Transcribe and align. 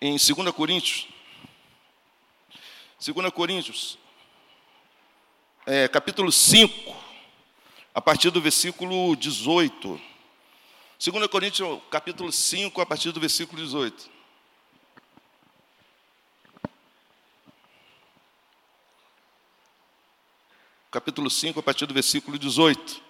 em 0.00 0.16
2 0.16 0.50
Coríntios. 0.54 1.06
2 3.04 3.30
Coríntios, 3.32 3.98
é, 5.66 5.88
capítulo 5.88 6.32
5, 6.32 6.96
a 7.94 8.00
partir 8.00 8.30
do 8.30 8.40
versículo 8.40 9.14
18. 9.16 10.00
2 10.98 11.26
Coríntios, 11.28 11.80
capítulo 11.90 12.32
5, 12.32 12.80
a 12.80 12.86
partir 12.86 13.12
do 13.12 13.20
versículo 13.20 13.62
18. 13.62 14.10
Capítulo 20.90 21.30
5, 21.30 21.60
a 21.60 21.62
partir 21.62 21.86
do 21.86 21.94
versículo 21.94 22.38
18. 22.38 23.09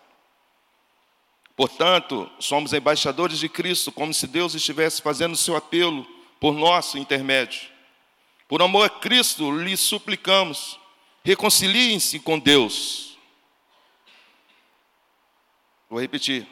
Portanto, 1.55 2.29
somos 2.39 2.73
embaixadores 2.73 3.39
de 3.39 3.49
Cristo, 3.49 3.91
como 3.91 4.13
se 4.13 4.27
Deus 4.27 4.55
estivesse 4.55 5.01
fazendo 5.01 5.35
seu 5.35 5.55
apelo 5.55 6.05
por 6.39 6.53
nosso 6.53 6.97
intermédio. 6.97 7.69
Por 8.47 8.61
amor 8.61 8.85
a 8.85 8.89
Cristo, 8.89 9.51
lhe 9.51 9.75
suplicamos, 9.77 10.79
reconciliem-se 11.23 12.19
com 12.19 12.39
Deus. 12.39 13.17
Vou 15.89 15.99
repetir. 15.99 16.47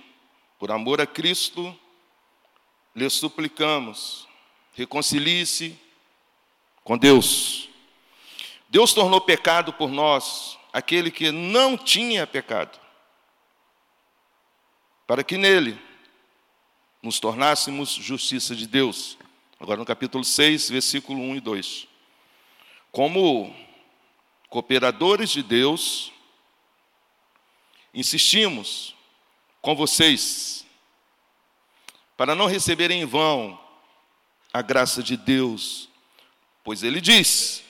Por 0.59 0.71
amor 0.71 0.99
a 0.99 1.07
Cristo, 1.07 1.73
lhe 2.93 3.09
suplicamos, 3.09 4.27
reconcilie-se 4.73 5.79
com 6.83 6.97
Deus. 6.97 7.69
Deus 8.67 8.93
tornou 8.93 9.21
pecado 9.21 9.71
por 9.71 9.89
nós 9.89 10.59
aquele 10.73 11.09
que 11.09 11.31
não 11.31 11.77
tinha 11.77 12.27
pecado 12.27 12.77
para 15.09 15.23
que 15.23 15.39
nele 15.39 15.75
nos 17.01 17.19
tornássemos 17.19 17.89
justiça 17.89 18.55
de 18.55 18.67
Deus. 18.67 19.17
Agora 19.59 19.79
no 19.79 19.83
capítulo 19.83 20.23
6, 20.23 20.69
versículo 20.69 21.19
1 21.19 21.37
e 21.37 21.39
2. 21.39 21.87
Como 22.91 23.51
cooperadores 24.49 25.31
de 25.31 25.41
Deus, 25.41 26.13
insistimos 27.91 28.95
com 29.63 29.75
vocês 29.75 30.63
para 32.15 32.35
não 32.35 32.45
receberem 32.45 33.01
em 33.01 33.05
vão 33.05 33.59
a 34.53 34.61
graça 34.61 35.01
de 35.01 35.17
Deus, 35.17 35.89
pois 36.63 36.83
ele 36.83 37.01
diz: 37.01 37.63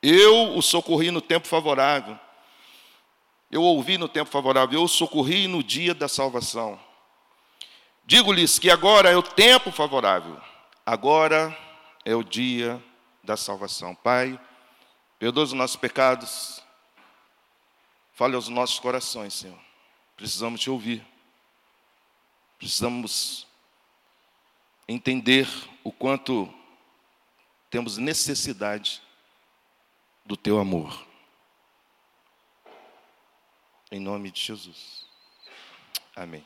Eu 0.00 0.56
o 0.56 0.62
socorri 0.62 1.10
no 1.10 1.20
tempo 1.20 1.48
favorável 1.48 2.16
eu 3.50 3.62
ouvi 3.62 3.98
no 3.98 4.08
tempo 4.08 4.30
favorável, 4.30 4.80
eu 4.80 4.86
socorri 4.86 5.48
no 5.48 5.62
dia 5.62 5.94
da 5.94 6.08
salvação. 6.08 6.78
Digo-lhes 8.04 8.58
que 8.58 8.70
agora 8.70 9.10
é 9.10 9.16
o 9.16 9.22
tempo 9.22 9.72
favorável, 9.72 10.40
agora 10.86 11.56
é 12.04 12.14
o 12.14 12.22
dia 12.22 12.82
da 13.22 13.36
salvação. 13.36 13.94
Pai, 13.94 14.38
perdoa 15.18 15.44
os 15.44 15.52
nossos 15.52 15.76
pecados, 15.76 16.62
fale 18.14 18.36
aos 18.36 18.48
nossos 18.48 18.78
corações, 18.78 19.34
Senhor. 19.34 19.58
Precisamos 20.16 20.60
te 20.60 20.70
ouvir, 20.70 21.04
precisamos 22.58 23.46
entender 24.86 25.48
o 25.82 25.90
quanto 25.90 26.52
temos 27.68 27.96
necessidade 27.96 29.00
do 30.24 30.36
teu 30.36 30.58
amor. 30.58 31.09
Em 33.92 33.98
nome 33.98 34.30
de 34.30 34.40
Jesus. 34.40 35.04
Amém. 36.14 36.44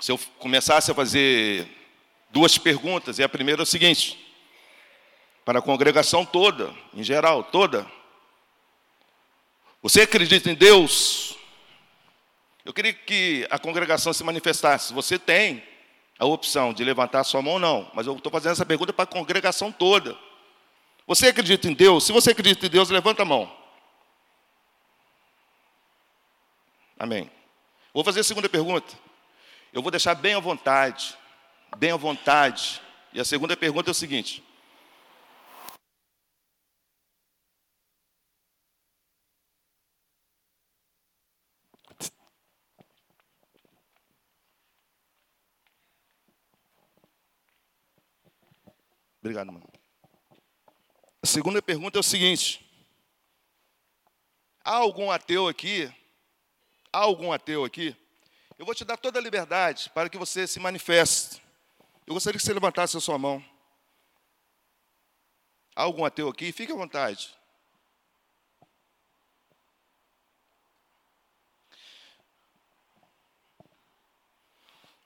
Se 0.00 0.10
eu 0.10 0.18
começasse 0.40 0.90
a 0.90 0.94
fazer 0.94 1.68
duas 2.30 2.58
perguntas, 2.58 3.20
e 3.20 3.22
a 3.22 3.28
primeira 3.28 3.62
é 3.62 3.64
o 3.64 3.66
seguinte: 3.66 4.18
para 5.44 5.60
a 5.60 5.62
congregação 5.62 6.24
toda, 6.24 6.74
em 6.92 7.04
geral, 7.04 7.44
toda, 7.44 7.86
você 9.80 10.02
acredita 10.02 10.50
em 10.50 10.54
Deus? 10.54 11.36
Eu 12.64 12.72
queria 12.74 12.92
que 12.92 13.46
a 13.48 13.60
congregação 13.60 14.12
se 14.12 14.24
manifestasse. 14.24 14.92
Você 14.92 15.20
tem 15.20 15.62
a 16.18 16.26
opção 16.26 16.72
de 16.72 16.82
levantar 16.82 17.22
sua 17.22 17.40
mão 17.40 17.54
ou 17.54 17.60
não, 17.60 17.88
mas 17.94 18.08
eu 18.08 18.16
estou 18.16 18.32
fazendo 18.32 18.52
essa 18.52 18.66
pergunta 18.66 18.92
para 18.92 19.04
a 19.04 19.06
congregação 19.06 19.70
toda. 19.70 20.18
Você 21.06 21.28
acredita 21.28 21.68
em 21.68 21.74
Deus? 21.74 22.04
Se 22.04 22.12
você 22.12 22.32
acredita 22.32 22.66
em 22.66 22.70
Deus, 22.70 22.90
levanta 22.90 23.22
a 23.22 23.24
mão. 23.24 23.57
Amém. 26.98 27.30
Vou 27.94 28.02
fazer 28.02 28.20
a 28.20 28.24
segunda 28.24 28.48
pergunta. 28.48 28.98
Eu 29.72 29.80
vou 29.80 29.90
deixar 29.90 30.16
bem 30.16 30.34
à 30.34 30.40
vontade. 30.40 31.16
Bem 31.76 31.92
à 31.92 31.96
vontade. 31.96 32.82
E 33.12 33.20
a 33.20 33.24
segunda 33.24 33.56
pergunta 33.56 33.90
é 33.90 33.92
o 33.92 33.94
seguinte: 33.94 34.42
Obrigado, 49.20 49.52
mano. 49.52 49.68
A 51.22 51.26
segunda 51.26 51.62
pergunta 51.62 51.98
é 51.98 52.00
o 52.00 52.02
seguinte: 52.02 52.64
há 54.64 54.74
algum 54.74 55.12
ateu 55.12 55.46
aqui 55.46 55.92
Há 56.92 56.98
algum 56.98 57.32
ateu 57.32 57.64
aqui? 57.64 57.96
Eu 58.58 58.64
vou 58.64 58.74
te 58.74 58.84
dar 58.84 58.96
toda 58.96 59.18
a 59.18 59.22
liberdade 59.22 59.90
para 59.90 60.08
que 60.08 60.18
você 60.18 60.46
se 60.46 60.58
manifeste. 60.58 61.42
Eu 62.06 62.14
gostaria 62.14 62.38
que 62.38 62.44
você 62.44 62.52
levantasse 62.52 62.96
a 62.96 63.00
sua 63.00 63.18
mão. 63.18 63.44
Há 65.76 65.82
algum 65.82 66.04
ateu 66.04 66.28
aqui? 66.28 66.50
Fique 66.50 66.72
à 66.72 66.74
vontade. 66.74 67.36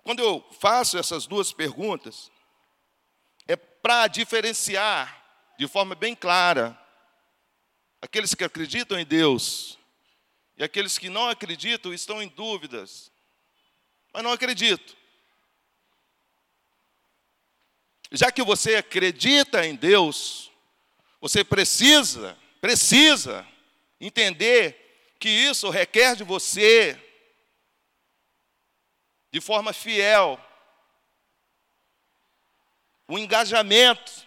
Quando 0.03 0.21
eu 0.21 0.45
faço 0.59 0.99
essas 0.99 1.27
duas 1.27 1.53
perguntas, 1.53 2.31
é 3.47 3.55
para 3.57 4.07
diferenciar 4.07 5.23
de 5.59 5.69
forma 5.69 5.95
bem 5.95 6.15
clara 6.15 6.79
aqueles 8.01 8.35
que 8.35 8.43
acreditam 8.43 8.99
em 8.99 9.05
Deus 9.05 9.79
e 10.63 10.65
aqueles 10.65 10.97
que 10.97 11.11
não 11.11 11.29
acreditam 11.29 11.93
estão 11.93 12.23
em 12.23 12.29
dúvidas. 12.29 13.11
Mas 14.13 14.23
não 14.23 14.31
acredito. 14.31 14.97
Já 18.13 18.31
que 18.31 18.45
você 18.45 18.77
acredita 18.77 19.67
em 19.67 19.75
Deus, 19.75 20.53
você 21.21 21.43
precisa, 21.43 22.39
precisa 22.61 23.45
entender 24.01 25.17
que 25.19 25.29
isso 25.29 25.69
requer 25.69 26.15
de 26.15 26.23
você, 26.23 26.97
de 29.33 29.41
forma 29.41 29.73
fiel, 29.73 30.39
o 33.09 33.15
um 33.15 33.19
engajamento 33.19 34.25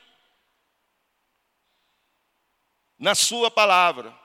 na 2.99 3.15
Sua 3.15 3.49
palavra. 3.49 4.24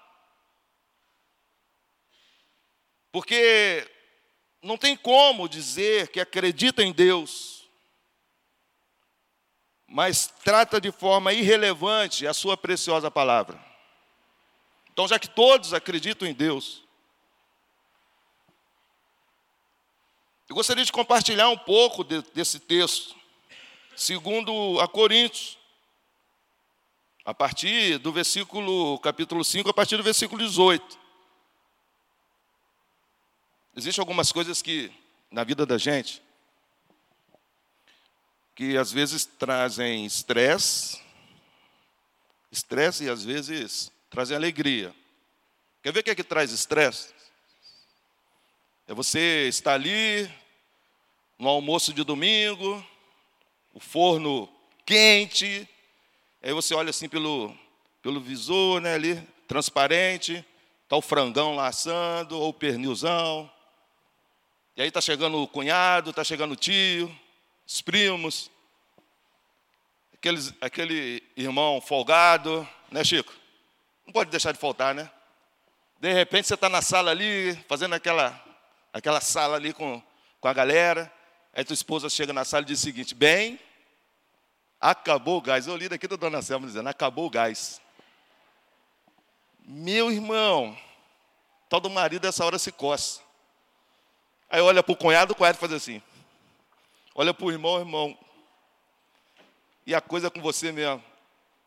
Porque 3.13 3.89
não 4.63 4.77
tem 4.77 4.97
como 4.97 5.49
dizer 5.49 6.09
que 6.09 6.21
acredita 6.21 6.83
em 6.83 6.93
Deus, 6.93 7.69
mas 9.87 10.33
trata 10.45 10.81
de 10.81 10.93
forma 10.93 11.33
irrelevante 11.33 12.27
a 12.27 12.33
sua 12.33 12.57
preciosa 12.57 13.11
palavra. 13.11 13.59
Então, 14.93 15.09
já 15.09 15.19
que 15.19 15.29
todos 15.29 15.75
acreditam 15.75 16.29
em 16.29 16.35
Deus, 16.35 16.85
eu 20.49 20.55
gostaria 20.55 20.85
de 20.85 20.93
compartilhar 20.93 21.49
um 21.49 21.57
pouco 21.57 22.05
de, 22.05 22.23
desse 22.35 22.61
texto, 22.61 23.17
segundo 23.97 24.81
a 24.81 24.87
Coríntios, 24.87 25.59
a 27.25 27.33
partir 27.33 27.99
do 27.99 28.13
versículo, 28.13 28.99
capítulo 28.99 29.45
5, 29.45 29.71
a 29.71 29.75
partir 29.75 29.97
do 29.97 30.03
versículo 30.03 30.43
18. 30.43 30.99
Existem 33.81 34.03
algumas 34.03 34.31
coisas 34.31 34.61
que, 34.61 34.93
na 35.31 35.43
vida 35.43 35.65
da 35.65 35.79
gente, 35.79 36.23
que 38.55 38.77
às 38.77 38.93
vezes 38.93 39.25
trazem 39.25 40.05
estresse, 40.05 41.01
estresse 42.53 43.05
e 43.05 43.09
às 43.09 43.25
vezes 43.25 43.91
trazem 44.11 44.37
alegria. 44.37 44.95
Quer 45.83 45.95
ver 45.95 46.01
o 46.01 46.03
que 46.03 46.11
é 46.11 46.15
que 46.15 46.23
traz 46.23 46.53
estresse? 46.53 47.09
É 48.87 48.93
você 48.93 49.49
estar 49.49 49.73
ali 49.73 50.31
no 51.39 51.49
almoço 51.49 51.95
de 51.95 52.05
domingo, 52.05 52.87
o 53.73 53.81
forno 53.81 54.47
quente, 54.85 55.67
aí 56.43 56.53
você 56.53 56.75
olha 56.75 56.91
assim 56.91 57.09
pelo, 57.09 57.57
pelo 58.03 58.21
visor, 58.21 58.79
né, 58.83 58.93
ali, 58.93 59.27
transparente, 59.49 60.45
está 60.83 60.97
o 60.99 61.01
frangão 61.01 61.55
lá 61.55 61.69
assando, 61.69 62.39
ou 62.39 62.51
o 62.51 62.53
pernilzão. 62.53 63.51
E 64.81 64.83
aí 64.83 64.89
está 64.89 65.03
chegando 65.03 65.43
o 65.43 65.47
cunhado, 65.47 66.09
está 66.09 66.25
chegando 66.25 66.53
o 66.53 66.57
tio, 66.57 67.15
os 67.67 67.83
primos, 67.83 68.51
aqueles, 70.15 70.55
aquele 70.59 71.23
irmão 71.37 71.83
folgado, 71.83 72.67
né, 72.91 73.05
Chico? 73.05 73.31
Não 74.07 74.13
pode 74.15 74.31
deixar 74.31 74.53
de 74.53 74.59
faltar, 74.59 74.95
né? 74.95 75.11
De 76.01 76.11
repente 76.15 76.49
você 76.49 76.55
está 76.55 76.71
na 76.71 76.81
sala 76.81 77.11
ali, 77.11 77.55
fazendo 77.69 77.95
aquela, 77.95 78.43
aquela 78.91 79.21
sala 79.21 79.57
ali 79.57 79.75
com, 79.75 80.03
com 80.41 80.49
a 80.49 80.53
galera. 80.55 81.13
Aí 81.53 81.63
tua 81.63 81.75
esposa 81.75 82.09
chega 82.09 82.33
na 82.33 82.47
sala 82.47 82.63
e 82.63 82.69
diz 82.69 82.79
o 82.79 82.83
seguinte: 82.83 83.15
Bem, 83.15 83.61
acabou 84.81 85.37
o 85.37 85.43
gás. 85.43 85.67
Eu 85.67 85.77
li 85.77 85.91
daqui 85.91 86.09
da 86.09 86.17
dona 86.17 86.41
Selma 86.41 86.67
dizendo: 86.67 86.89
Acabou 86.89 87.27
o 87.27 87.31
gás. 87.31 87.83
Meu 89.59 90.11
irmão, 90.11 90.75
tal 91.69 91.81
do 91.81 91.91
marido 91.91 92.27
essa 92.27 92.47
hora 92.47 92.59
se 92.59 92.73
coça. 92.73 93.29
Aí 94.51 94.61
olha 94.61 94.83
para 94.83 94.93
o 94.93 94.97
cunhado, 94.97 95.33
o 95.33 95.37
cunhado 95.37 95.59
faz 95.59 95.73
assim. 95.73 96.03
Olha 97.15 97.33
para 97.33 97.47
o 97.47 97.53
irmão, 97.53 97.79
irmão. 97.79 98.19
E 99.87 99.95
a 99.95 100.01
coisa 100.01 100.27
é 100.27 100.31
com 100.31 100.41
você 100.41 100.73
mesmo. 100.73 101.03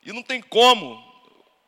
E 0.04 0.12
não 0.12 0.22
tem 0.22 0.42
como, 0.42 1.02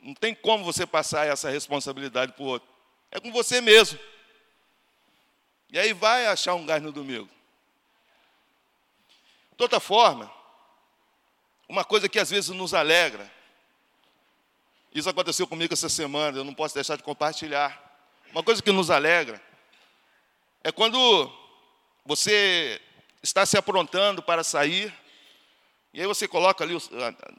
não 0.02 0.14
tem 0.14 0.36
como 0.36 0.66
você 0.66 0.86
passar 0.86 1.26
essa 1.26 1.50
responsabilidade 1.50 2.34
para 2.34 2.44
o 2.44 2.48
outro. 2.48 2.68
É 3.10 3.20
com 3.20 3.32
você 3.32 3.62
mesmo. 3.62 3.98
E 5.72 5.80
aí 5.80 5.94
vai 5.94 6.26
achar 6.28 6.54
um 6.54 6.66
gás 6.66 6.84
no 6.84 6.92
domingo. 6.92 7.30
De 9.58 9.64
outra 9.64 9.80
forma, 9.80 10.30
uma 11.68 11.86
coisa 11.86 12.10
que 12.10 12.20
às 12.20 12.30
vezes 12.30 12.50
nos 12.50 12.74
alegra, 12.74 13.32
isso 14.94 15.10
aconteceu 15.10 15.48
comigo 15.48 15.74
essa 15.74 15.88
semana, 15.88 16.38
eu 16.38 16.44
não 16.44 16.54
posso 16.54 16.76
deixar 16.76 16.98
de 16.98 17.04
compartilhar. 17.04 17.82
Uma 18.32 18.44
coisa 18.44 18.62
que 18.62 18.72
nos 18.72 18.90
alegra 18.90 19.42
é 20.66 20.72
quando 20.72 21.32
você 22.04 22.82
está 23.22 23.46
se 23.46 23.56
aprontando 23.56 24.24
para 24.24 24.44
sair, 24.44 24.92
e 25.94 26.02
aí 26.02 26.08
você 26.08 26.28
coloca 26.28 26.64
ali 26.64 26.74
o 26.74 26.82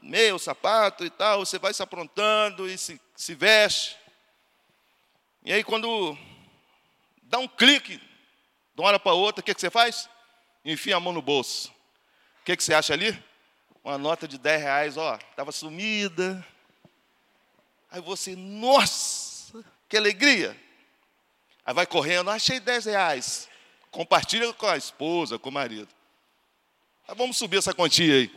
meio, 0.01 0.35
o 0.35 0.39
sapato 0.39 1.03
e 1.03 1.09
tal, 1.09 1.39
você 1.39 1.59
vai 1.59 1.73
se 1.73 1.83
aprontando 1.83 2.69
e 2.69 2.77
se, 2.77 3.01
se 3.17 3.35
veste. 3.35 3.97
E 5.43 5.51
aí 5.51 5.61
quando 5.61 6.17
dá 7.23 7.37
um 7.37 7.49
clique, 7.49 7.97
de 7.97 8.81
uma 8.81 8.87
hora 8.87 8.99
para 8.99 9.11
outra, 9.11 9.41
o 9.41 9.43
que, 9.43 9.53
que 9.53 9.59
você 9.59 9.69
faz? 9.69 10.09
Enfia 10.63 10.95
a 10.95 10.99
mão 11.01 11.11
no 11.11 11.21
bolso. 11.21 11.69
O 12.39 12.45
que, 12.45 12.55
que 12.55 12.63
você 12.63 12.73
acha 12.73 12.93
ali? 12.93 13.11
Uma 13.83 13.97
nota 13.97 14.25
de 14.25 14.37
10 14.37 14.61
reais, 14.61 14.95
ó, 14.95 15.15
estava 15.15 15.51
sumida. 15.51 16.47
Aí 17.91 17.99
você, 17.99 18.37
nossa, 18.37 19.65
que 19.89 19.97
alegria! 19.97 20.66
Aí 21.67 21.73
vai 21.73 21.85
correndo, 21.85 22.29
achei 22.29 22.61
10 22.61 22.85
reais. 22.85 23.49
Compartilha 23.91 24.53
com 24.53 24.67
a 24.67 24.77
esposa, 24.77 25.37
com 25.37 25.49
o 25.49 25.51
marido. 25.51 25.89
Aí 27.05 27.13
vamos 27.13 27.35
subir 27.35 27.57
essa 27.57 27.73
quantia 27.73 28.13
aí. 28.13 28.31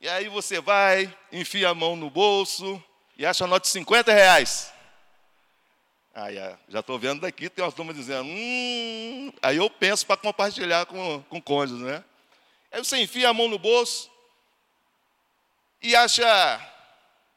E 0.00 0.08
aí 0.08 0.28
você 0.28 0.60
vai, 0.60 1.12
enfia 1.32 1.70
a 1.70 1.74
mão 1.74 1.96
no 1.96 2.08
bolso 2.08 2.80
e 3.18 3.26
acha 3.26 3.42
a 3.42 3.48
nota 3.48 3.66
de 3.66 3.72
50 3.72 4.12
reais. 4.12 4.72
Aí 6.14 6.36
já 6.68 6.78
estou 6.78 7.00
vendo 7.00 7.22
daqui, 7.22 7.50
tem 7.50 7.64
umas 7.64 7.74
turmas 7.74 7.96
dizendo, 7.96 8.28
hum. 8.28 9.32
Aí 9.42 9.56
eu 9.56 9.68
penso 9.68 10.06
para 10.06 10.16
compartilhar 10.16 10.86
com, 10.86 11.24
com 11.24 11.42
cônjuges, 11.42 11.84
né? 11.84 12.04
Aí 12.70 12.78
você 12.78 12.96
enfia 12.98 13.28
a 13.28 13.34
mão 13.34 13.48
no 13.48 13.58
bolso 13.58 14.08
e 15.82 15.96
acha 15.96 16.24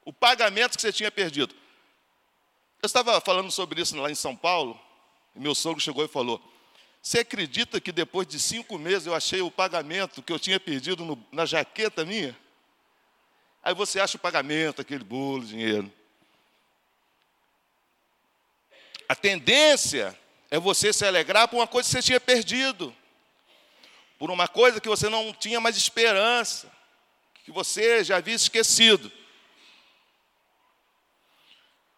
o 0.05 0.13
pagamento 0.13 0.75
que 0.75 0.81
você 0.83 0.93
tinha 0.93 1.09
perdido. 1.09 1.62
Eu 2.83 2.87
estava 2.87 3.21
falando 3.21 3.49
sobre 3.49 3.81
isso 3.81 3.95
lá 3.95 4.11
em 4.11 4.15
São 4.15 4.35
Paulo, 4.35 4.77
e 5.33 5.39
meu 5.39 5.55
sogro 5.55 5.79
chegou 5.79 6.03
e 6.03 6.07
falou: 6.09 6.43
Você 7.01 7.19
acredita 7.19 7.79
que 7.79 7.93
depois 7.93 8.27
de 8.27 8.37
cinco 8.37 8.77
meses 8.77 9.07
eu 9.07 9.15
achei 9.15 9.41
o 9.41 9.49
pagamento 9.49 10.21
que 10.21 10.33
eu 10.33 10.37
tinha 10.37 10.59
perdido 10.59 11.05
no, 11.05 11.25
na 11.31 11.45
jaqueta 11.45 12.03
minha? 12.03 12.37
Aí 13.63 13.73
você 13.73 14.01
acha 14.01 14.17
o 14.17 14.19
pagamento, 14.19 14.81
aquele 14.81 15.05
bolo, 15.05 15.45
dinheiro. 15.45 15.89
A 19.07 19.15
tendência 19.15 20.19
é 20.51 20.59
você 20.59 20.91
se 20.91 21.05
alegrar 21.05 21.47
por 21.47 21.59
uma 21.59 21.67
coisa 21.67 21.87
que 21.87 21.93
você 21.93 22.01
tinha 22.01 22.19
perdido, 22.19 22.93
por 24.19 24.29
uma 24.29 24.49
coisa 24.49 24.81
que 24.81 24.89
você 24.89 25.07
não 25.07 25.31
tinha 25.31 25.61
mais 25.61 25.77
esperança, 25.77 26.69
que 27.45 27.51
você 27.51 28.03
já 28.03 28.17
havia 28.17 28.35
esquecido. 28.35 29.09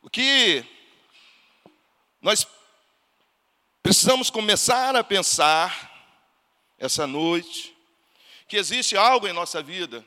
O 0.03 0.09
que 0.11 0.74
nós 2.25 2.47
precisamos 3.83 4.31
começar 4.31 4.95
a 4.95 5.03
pensar 5.03 5.91
essa 6.79 7.05
noite 7.05 7.77
que 8.47 8.57
existe 8.57 8.97
algo 8.97 9.27
em 9.27 9.31
nossa 9.31 9.61
vida, 9.61 10.03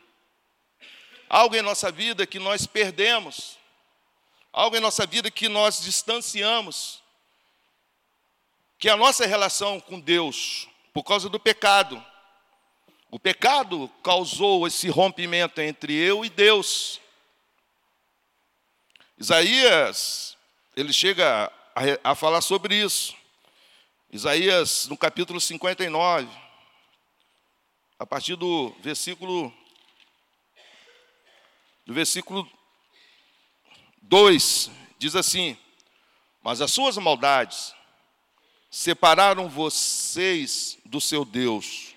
algo 1.29 1.55
em 1.55 1.62
nossa 1.62 1.93
vida 1.93 2.26
que 2.26 2.41
nós 2.41 2.67
perdemos, 2.67 3.56
algo 4.53 4.76
em 4.76 4.81
nossa 4.81 5.06
vida 5.06 5.31
que 5.31 5.49
nós 5.49 5.81
distanciamos, 5.81 7.00
que 8.81 8.88
é 8.88 8.93
a 8.93 8.97
nossa 8.97 9.25
relação 9.25 9.79
com 9.79 10.00
Deus, 10.00 10.67
por 10.93 11.05
causa 11.05 11.29
do 11.29 11.38
pecado. 11.38 12.05
O 13.12 13.19
pecado 13.21 13.88
causou 14.03 14.67
esse 14.67 14.88
rompimento 14.88 15.61
entre 15.61 15.94
eu 15.94 16.25
e 16.25 16.29
Deus. 16.29 17.00
Isaías, 19.17 20.37
ele 20.75 20.93
chega 20.93 21.53
a, 21.79 22.11
a 22.11 22.14
falar 22.14 22.41
sobre 22.41 22.75
isso. 22.75 23.14
Isaías, 24.11 24.88
no 24.88 24.97
capítulo 24.97 25.41
59, 25.41 26.29
a 27.99 28.07
partir 28.07 28.37
do 28.37 28.75
versículo 28.81 29.52
do 31.87 31.95
versículo 31.95 32.50
2, 34.02 34.71
diz 34.99 35.14
assim: 35.14 35.57
Mas 36.43 36.61
as 36.61 36.71
suas 36.71 36.97
maldades 36.97 37.75
separaram 38.71 39.49
vocês 39.49 40.79
do 40.85 41.00
seu 41.00 41.25
Deus. 41.25 41.95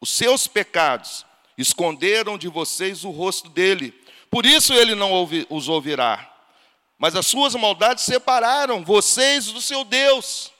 Os 0.00 0.10
seus 0.10 0.46
pecados 0.46 1.24
esconderam 1.56 2.36
de 2.36 2.48
vocês 2.48 3.04
o 3.04 3.10
rosto 3.10 3.48
dele 3.48 3.92
por 4.30 4.44
isso 4.44 4.74
ele 4.74 4.94
não 4.94 5.26
os 5.48 5.68
ouvirá. 5.68 6.35
Mas 6.98 7.14
as 7.14 7.26
suas 7.26 7.54
maldades 7.54 8.04
separaram 8.04 8.84
vocês 8.84 9.46
do 9.46 9.60
seu 9.60 9.84
Deus. 9.84 10.52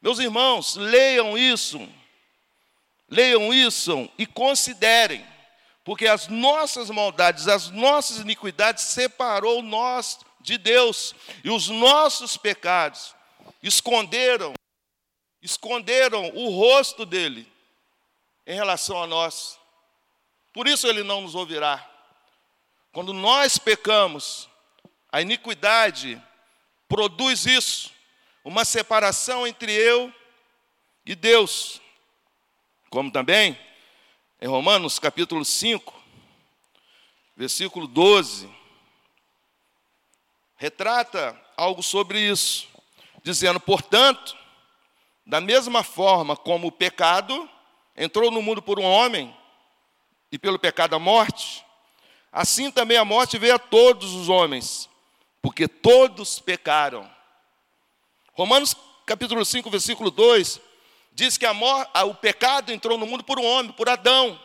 Meus 0.00 0.18
irmãos, 0.18 0.76
leiam 0.76 1.36
isso. 1.36 1.88
Leiam 3.08 3.52
isso 3.52 4.08
e 4.16 4.26
considerem. 4.26 5.26
Porque 5.84 6.06
as 6.06 6.28
nossas 6.28 6.88
maldades, 6.88 7.48
as 7.48 7.68
nossas 7.70 8.18
iniquidades 8.18 8.84
separou 8.84 9.62
nós 9.62 10.18
de 10.40 10.56
Deus. 10.56 11.14
E 11.42 11.50
os 11.50 11.68
nossos 11.68 12.36
pecados 12.36 13.14
esconderam, 13.62 14.54
esconderam 15.42 16.30
o 16.34 16.50
rosto 16.50 17.04
dele 17.04 17.50
em 18.46 18.54
relação 18.54 19.02
a 19.02 19.06
nós. 19.06 19.58
Por 20.52 20.68
isso 20.68 20.86
ele 20.86 21.02
não 21.02 21.22
nos 21.22 21.34
ouvirá. 21.34 21.84
Quando 22.92 23.12
nós 23.12 23.58
pecamos, 23.58 24.48
a 25.14 25.22
iniquidade 25.22 26.20
produz 26.88 27.46
isso, 27.46 27.92
uma 28.44 28.64
separação 28.64 29.46
entre 29.46 29.70
eu 29.70 30.12
e 31.06 31.14
Deus. 31.14 31.80
Como 32.90 33.12
também 33.12 33.56
em 34.42 34.48
Romanos 34.48 34.98
capítulo 34.98 35.44
5, 35.44 35.94
versículo 37.36 37.86
12, 37.86 38.52
retrata 40.56 41.40
algo 41.56 41.80
sobre 41.80 42.18
isso, 42.18 42.66
dizendo: 43.22 43.60
portanto, 43.60 44.36
da 45.24 45.40
mesma 45.40 45.84
forma 45.84 46.36
como 46.36 46.66
o 46.66 46.72
pecado 46.72 47.48
entrou 47.96 48.32
no 48.32 48.42
mundo 48.42 48.60
por 48.60 48.80
um 48.80 48.84
homem, 48.84 49.32
e 50.32 50.40
pelo 50.40 50.58
pecado 50.58 50.96
a 50.96 50.98
morte, 50.98 51.64
assim 52.32 52.68
também 52.68 52.96
a 52.96 53.04
morte 53.04 53.38
veio 53.38 53.54
a 53.54 53.60
todos 53.60 54.12
os 54.12 54.28
homens, 54.28 54.92
porque 55.44 55.68
todos 55.68 56.40
pecaram. 56.40 57.06
Romanos 58.32 58.74
capítulo 59.04 59.44
5, 59.44 59.68
versículo 59.68 60.10
2, 60.10 60.58
diz 61.12 61.36
que 61.36 61.44
o 61.46 62.14
pecado 62.14 62.72
entrou 62.72 62.96
no 62.96 63.04
mundo 63.04 63.22
por 63.22 63.38
um 63.38 63.44
homem, 63.44 63.70
por 63.72 63.86
Adão. 63.86 64.40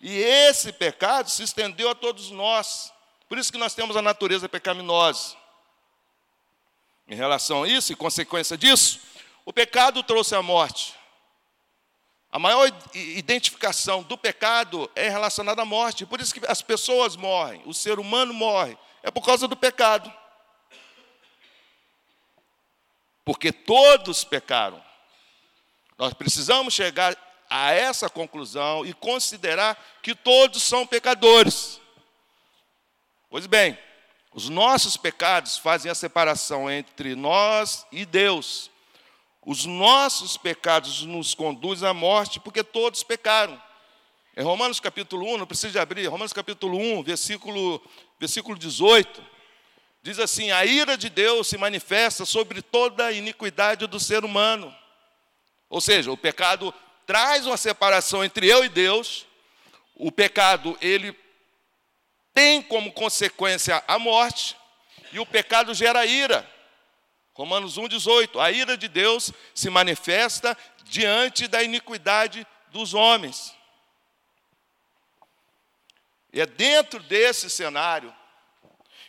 E 0.00 0.16
esse 0.16 0.72
pecado 0.72 1.28
se 1.28 1.42
estendeu 1.42 1.90
a 1.90 1.94
todos 1.96 2.30
nós. 2.30 2.92
Por 3.28 3.36
isso 3.36 3.50
que 3.50 3.58
nós 3.58 3.74
temos 3.74 3.96
a 3.96 4.02
natureza 4.02 4.48
pecaminosa. 4.48 5.34
Em 7.08 7.16
relação 7.16 7.64
a 7.64 7.68
isso, 7.68 7.92
e 7.92 7.96
consequência 7.96 8.56
disso, 8.56 9.00
o 9.44 9.52
pecado 9.52 10.04
trouxe 10.04 10.36
a 10.36 10.42
morte. 10.42 10.94
A 12.30 12.38
maior 12.38 12.70
identificação 12.94 14.04
do 14.04 14.16
pecado 14.16 14.88
é 14.94 15.08
relacionada 15.08 15.62
à 15.62 15.64
morte. 15.64 16.06
Por 16.06 16.20
isso 16.20 16.32
que 16.32 16.46
as 16.46 16.62
pessoas 16.62 17.16
morrem, 17.16 17.60
o 17.66 17.74
ser 17.74 17.98
humano 17.98 18.32
morre. 18.32 18.78
É 19.04 19.10
por 19.10 19.22
causa 19.22 19.46
do 19.46 19.54
pecado. 19.54 20.10
Porque 23.22 23.52
todos 23.52 24.24
pecaram. 24.24 24.82
Nós 25.98 26.14
precisamos 26.14 26.72
chegar 26.72 27.14
a 27.50 27.70
essa 27.70 28.08
conclusão 28.08 28.84
e 28.84 28.94
considerar 28.94 29.78
que 30.02 30.14
todos 30.14 30.62
são 30.62 30.86
pecadores. 30.86 31.78
Pois 33.28 33.46
bem, 33.46 33.78
os 34.32 34.48
nossos 34.48 34.96
pecados 34.96 35.58
fazem 35.58 35.90
a 35.90 35.94
separação 35.94 36.70
entre 36.70 37.14
nós 37.14 37.86
e 37.92 38.06
Deus. 38.06 38.70
Os 39.44 39.66
nossos 39.66 40.38
pecados 40.38 41.02
nos 41.02 41.34
conduzem 41.34 41.86
à 41.86 41.92
morte, 41.92 42.40
porque 42.40 42.64
todos 42.64 43.02
pecaram. 43.02 43.62
Em 44.36 44.42
Romanos 44.42 44.80
capítulo 44.80 45.32
1, 45.34 45.38
não 45.38 45.46
precisa 45.46 45.80
abrir, 45.80 46.06
Romanos 46.06 46.32
capítulo 46.32 46.76
1, 46.76 47.04
versículo, 47.04 47.80
versículo 48.24 48.58
18, 48.58 49.22
diz 50.02 50.18
assim: 50.18 50.50
A 50.50 50.64
ira 50.64 50.96
de 50.96 51.10
Deus 51.10 51.46
se 51.46 51.58
manifesta 51.58 52.24
sobre 52.24 52.62
toda 52.62 53.06
a 53.06 53.12
iniquidade 53.12 53.86
do 53.86 54.00
ser 54.00 54.24
humano. 54.24 54.74
Ou 55.68 55.80
seja, 55.80 56.10
o 56.10 56.16
pecado 56.16 56.72
traz 57.06 57.46
uma 57.46 57.58
separação 57.58 58.24
entre 58.24 58.46
eu 58.46 58.64
e 58.64 58.68
Deus. 58.70 59.26
O 59.94 60.10
pecado, 60.10 60.76
ele 60.80 61.14
tem 62.32 62.62
como 62.62 62.92
consequência 62.92 63.84
a 63.86 63.98
morte, 63.98 64.56
e 65.12 65.20
o 65.20 65.26
pecado 65.26 65.74
gera 65.74 66.06
ira. 66.06 66.50
Romanos 67.34 67.76
1,18: 67.76 68.40
A 68.40 68.50
ira 68.50 68.74
de 68.74 68.88
Deus 68.88 69.32
se 69.54 69.68
manifesta 69.68 70.56
diante 70.84 71.46
da 71.46 71.62
iniquidade 71.62 72.46
dos 72.70 72.94
homens. 72.94 73.54
E 76.34 76.40
é 76.40 76.46
dentro 76.46 76.98
desse 76.98 77.48
cenário 77.48 78.12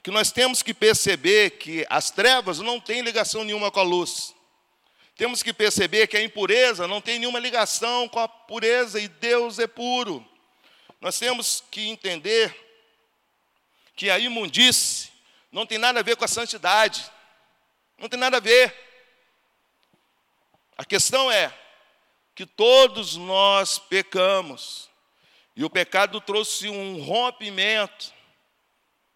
que 0.04 0.12
nós 0.12 0.32
temos 0.32 0.62
que 0.62 0.76
perceber 0.76 1.58
que 1.58 1.84
as 1.90 2.12
trevas 2.12 2.60
não 2.60 2.80
têm 2.80 3.02
ligação 3.02 3.44
nenhuma 3.44 3.72
com 3.72 3.80
a 3.80 3.84
luz. 3.84 4.36
Temos 5.16 5.42
que 5.42 5.52
perceber 5.52 6.06
que 6.06 6.16
a 6.16 6.22
impureza 6.22 6.88
não 6.88 7.02
tem 7.02 7.18
nenhuma 7.18 7.40
ligação 7.40 8.08
com 8.08 8.20
a 8.20 8.28
pureza 8.28 9.00
e 9.00 9.08
Deus 9.08 9.58
é 9.58 9.66
puro. 9.66 10.24
Nós 11.02 11.18
temos 11.18 11.64
que 11.72 11.88
entender 11.88 12.56
que 13.96 14.12
a 14.12 14.20
imundície 14.20 15.10
não 15.52 15.66
tem 15.66 15.80
nada 15.80 16.02
a 16.02 16.04
ver 16.04 16.16
com 16.16 16.26
a 16.26 16.28
santidade. 16.28 17.12
Não 17.98 18.08
tem 18.08 18.20
nada 18.20 18.38
a 18.38 18.40
ver. 18.40 18.72
A 20.78 20.86
questão 20.86 21.32
é 21.32 21.52
que 22.36 22.46
todos 22.46 23.16
nós 23.16 23.80
pecamos. 23.80 24.94
E 25.56 25.64
o 25.64 25.70
pecado 25.70 26.20
trouxe 26.20 26.68
um 26.68 27.02
rompimento 27.02 28.14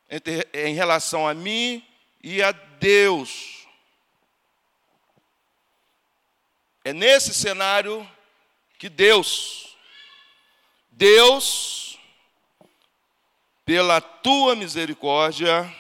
entre, 0.10 0.48
em 0.54 0.74
relação 0.74 1.28
a 1.28 1.34
mim 1.34 1.86
e 2.24 2.42
a 2.42 2.52
Deus. 2.52 3.68
É 6.84 6.94
nesse 6.94 7.34
cenário 7.34 8.10
que 8.78 8.88
Deus, 8.88 9.78
Deus, 10.90 12.00
pela 13.66 14.00
tua 14.00 14.56
misericórdia, 14.56 15.72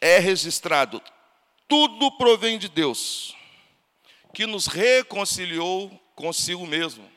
é 0.00 0.18
registrado. 0.18 1.02
Tudo 1.68 2.16
provém 2.16 2.58
de 2.58 2.68
Deus, 2.68 3.36
que 4.32 4.46
nos 4.46 4.66
reconciliou 4.66 6.01
consigo 6.14 6.66
mesmo. 6.66 7.10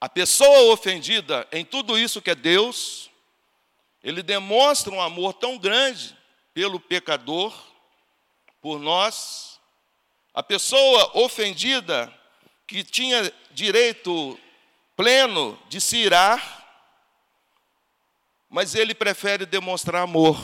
A 0.00 0.08
pessoa 0.08 0.72
ofendida 0.72 1.46
em 1.52 1.64
tudo 1.64 1.98
isso 1.98 2.20
que 2.20 2.30
é 2.30 2.34
Deus, 2.34 3.10
ele 4.02 4.22
demonstra 4.22 4.92
um 4.92 5.00
amor 5.00 5.32
tão 5.34 5.56
grande 5.56 6.16
pelo 6.52 6.78
pecador, 6.78 7.54
por 8.60 8.78
nós. 8.78 9.60
A 10.32 10.42
pessoa 10.42 11.18
ofendida, 11.18 12.12
que 12.66 12.82
tinha 12.82 13.32
direito 13.50 14.38
pleno 14.96 15.58
de 15.68 15.80
se 15.80 15.96
irar, 15.96 16.62
mas 18.48 18.74
ele 18.74 18.94
prefere 18.94 19.46
demonstrar 19.46 20.02
amor 20.02 20.38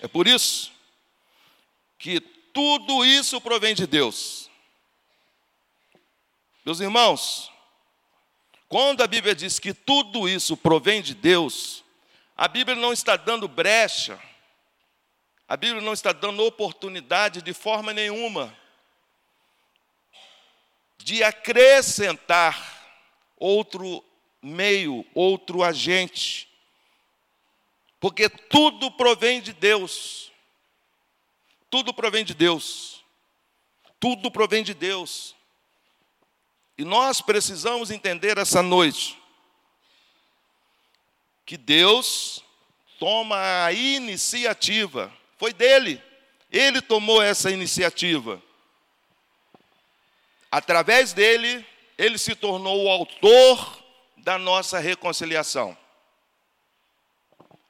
é 0.00 0.08
por 0.08 0.26
isso 0.26 0.72
que 1.98 2.20
tudo 2.20 3.04
isso 3.04 3.40
provém 3.40 3.74
de 3.74 3.86
Deus. 3.86 4.45
Meus 6.66 6.80
irmãos, 6.80 7.50
quando 8.68 9.02
a 9.02 9.06
Bíblia 9.06 9.34
diz 9.34 9.58
que 9.58 9.72
tudo 9.72 10.28
isso 10.28 10.54
provém 10.54 11.00
de 11.00 11.14
Deus, 11.14 11.82
a 12.36 12.48
Bíblia 12.48 12.76
não 12.76 12.92
está 12.92 13.16
dando 13.16 13.48
brecha, 13.48 14.20
a 15.48 15.56
Bíblia 15.56 15.80
não 15.80 15.94
está 15.94 16.12
dando 16.12 16.44
oportunidade 16.44 17.40
de 17.40 17.54
forma 17.54 17.94
nenhuma 17.94 18.54
de 20.98 21.22
acrescentar 21.22 22.84
outro 23.38 24.04
meio, 24.42 25.06
outro 25.14 25.62
agente 25.62 26.46
porque 28.00 28.28
tudo 28.28 28.90
provém 28.90 29.40
de 29.40 29.52
Deus. 29.52 30.32
Tudo 31.70 31.94
provém 31.94 32.24
de 32.24 32.34
Deus. 32.34 33.04
Tudo 34.00 34.30
provém 34.30 34.62
de 34.62 34.74
Deus. 34.74 35.35
E 36.78 36.84
nós 36.84 37.20
precisamos 37.20 37.90
entender 37.90 38.36
essa 38.38 38.62
noite 38.62 39.18
que 41.44 41.56
Deus 41.56 42.44
toma 42.98 43.64
a 43.64 43.72
iniciativa. 43.72 45.12
Foi 45.38 45.52
dele. 45.52 46.02
Ele 46.50 46.80
tomou 46.82 47.22
essa 47.22 47.50
iniciativa. 47.50 48.42
Através 50.50 51.12
dele, 51.12 51.64
ele 51.96 52.18
se 52.18 52.34
tornou 52.34 52.84
o 52.84 52.88
autor 52.90 53.82
da 54.18 54.38
nossa 54.38 54.78
reconciliação. 54.78 55.76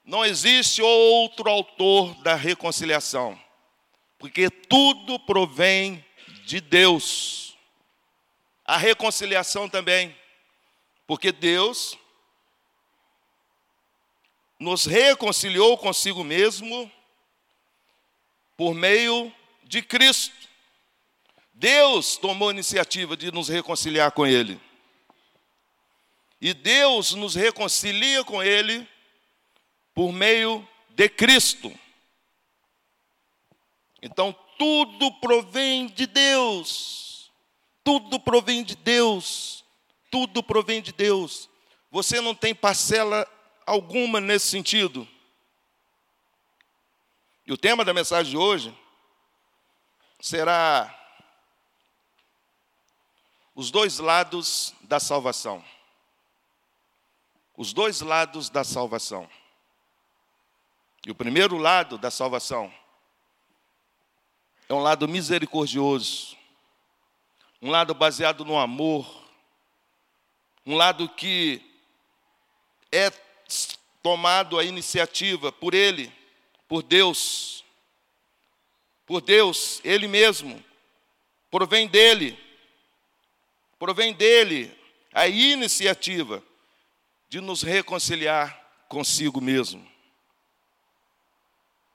Não 0.05 0.25
existe 0.25 0.81
outro 0.81 1.51
autor 1.51 2.15
da 2.23 2.35
reconciliação, 2.35 3.39
porque 4.19 4.49
tudo 4.49 5.19
provém 5.19 6.05
de 6.45 6.61
Deus. 6.61 7.46
A 8.67 8.77
reconciliação 8.77 9.69
também, 9.69 10.17
porque 11.07 11.31
Deus 11.31 11.97
nos 14.59 14.87
reconciliou 14.87 15.79
consigo 15.79 16.25
mesmo 16.25 16.91
por 18.57 18.75
meio 18.75 19.33
de 19.63 19.83
Cristo. 19.83 20.35
Deus 21.53 22.17
tomou 22.17 22.49
a 22.49 22.53
iniciativa 22.53 23.17
de 23.17 23.31
nos 23.31 23.49
reconciliar 23.49 24.11
com 24.13 24.27
Ele. 24.27 24.61
E 26.41 26.53
Deus 26.53 27.13
nos 27.15 27.35
reconcilia 27.35 28.25
com 28.25 28.43
Ele 28.43 28.87
por 29.95 30.13
meio 30.13 30.67
de 30.91 31.09
Cristo. 31.09 31.73
Então, 34.03 34.33
tudo 34.59 35.13
provém 35.21 35.87
de 35.87 36.07
Deus. 36.07 37.06
Tudo 37.87 38.19
provém 38.19 38.65
de 38.65 38.75
Deus. 38.75 39.65
Tudo 40.11 40.43
provém 40.43 40.83
de 40.83 40.93
Deus. 40.93 41.49
Você 41.89 42.21
não 42.21 42.35
tem 42.35 42.53
parcela 42.53 43.25
alguma 43.65 44.21
nesse 44.21 44.49
sentido. 44.49 45.07
E 47.47 47.53
o 47.53 47.57
tema 47.57 47.85
da 47.85 47.95
mensagem 47.95 48.33
de 48.33 48.37
hoje 48.37 48.77
será 50.19 50.93
os 53.55 53.71
dois 53.71 54.01
lados 54.01 54.75
da 54.81 54.99
salvação. 54.99 55.65
Os 57.57 57.73
dois 57.73 58.01
lados 58.01 58.51
da 58.51 58.65
salvação. 58.65 59.31
E 61.07 61.13
o 61.13 61.15
primeiro 61.15 61.57
lado 61.57 61.97
da 61.99 62.11
salvação 62.11 62.75
é 64.69 64.75
um 64.75 64.81
lado 64.81 65.07
misericordioso. 65.07 66.36
Um 67.67 67.71
lado 67.71 67.93
baseado 67.95 68.45
no 68.45 68.57
amor, 68.57 69.25
um 70.65 70.77
lado 70.77 71.09
que 71.09 71.61
é 72.93 73.11
tomado 74.01 74.57
a 74.57 74.63
iniciativa 74.63 75.51
por 75.51 75.75
Ele, 75.75 76.13
por 76.69 76.81
Deus, 76.81 77.65
por 79.05 79.21
Deus, 79.21 79.81
Ele 79.83 80.07
mesmo, 80.07 80.65
provém 81.51 81.89
dEle, 81.89 82.39
provém 83.81 84.13
dEle 84.13 84.73
a 85.13 85.27
iniciativa 85.27 86.41
de 87.29 87.41
nos 87.41 87.63
reconciliar 87.63 88.65
consigo 88.89 89.41
mesmo. 89.41 89.85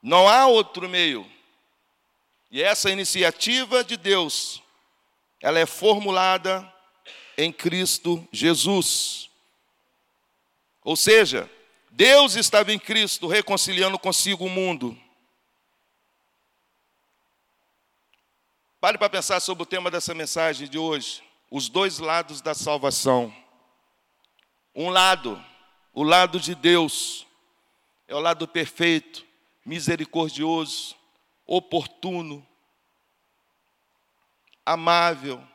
Não 0.03 0.27
há 0.27 0.47
outro 0.47 0.89
meio. 0.89 1.25
E 2.51 2.61
essa 2.61 2.91
iniciativa 2.91 3.85
de 3.85 3.95
Deus, 3.95 4.60
ela 5.41 5.59
é 5.59 5.65
formulada 5.65 6.71
em 7.37 7.51
Cristo 7.51 8.27
Jesus. 8.31 9.29
Ou 10.83 10.95
seja, 10.95 11.49
Deus 11.89 12.35
estava 12.35 12.71
em 12.71 12.79
Cristo 12.79 13.27
reconciliando 13.27 13.97
consigo 13.97 14.45
o 14.45 14.49
mundo. 14.49 14.97
Pare 18.79 18.97
para 18.97 19.09
pensar 19.09 19.39
sobre 19.39 19.63
o 19.63 19.65
tema 19.65 19.91
dessa 19.91 20.13
mensagem 20.13 20.67
de 20.67 20.77
hoje: 20.77 21.21
os 21.49 21.69
dois 21.69 21.99
lados 21.99 22.41
da 22.41 22.53
salvação. 22.53 23.33
Um 24.73 24.89
lado, 24.89 25.43
o 25.93 26.01
lado 26.01 26.39
de 26.39 26.55
Deus, 26.55 27.27
é 28.07 28.15
o 28.15 28.19
lado 28.19 28.47
perfeito, 28.47 29.25
misericordioso, 29.65 30.95
oportuno, 31.45 32.47
amável. 34.65 35.45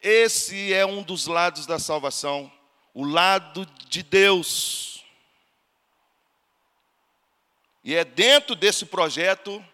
Esse 0.00 0.72
é 0.72 0.86
um 0.86 1.02
dos 1.02 1.26
lados 1.26 1.66
da 1.66 1.78
salvação, 1.78 2.50
o 2.94 3.04
lado 3.04 3.66
de 3.88 4.02
Deus. 4.02 5.04
E 7.84 7.94
é 7.94 8.04
dentro 8.04 8.54
desse 8.54 8.86
projeto 8.86 9.64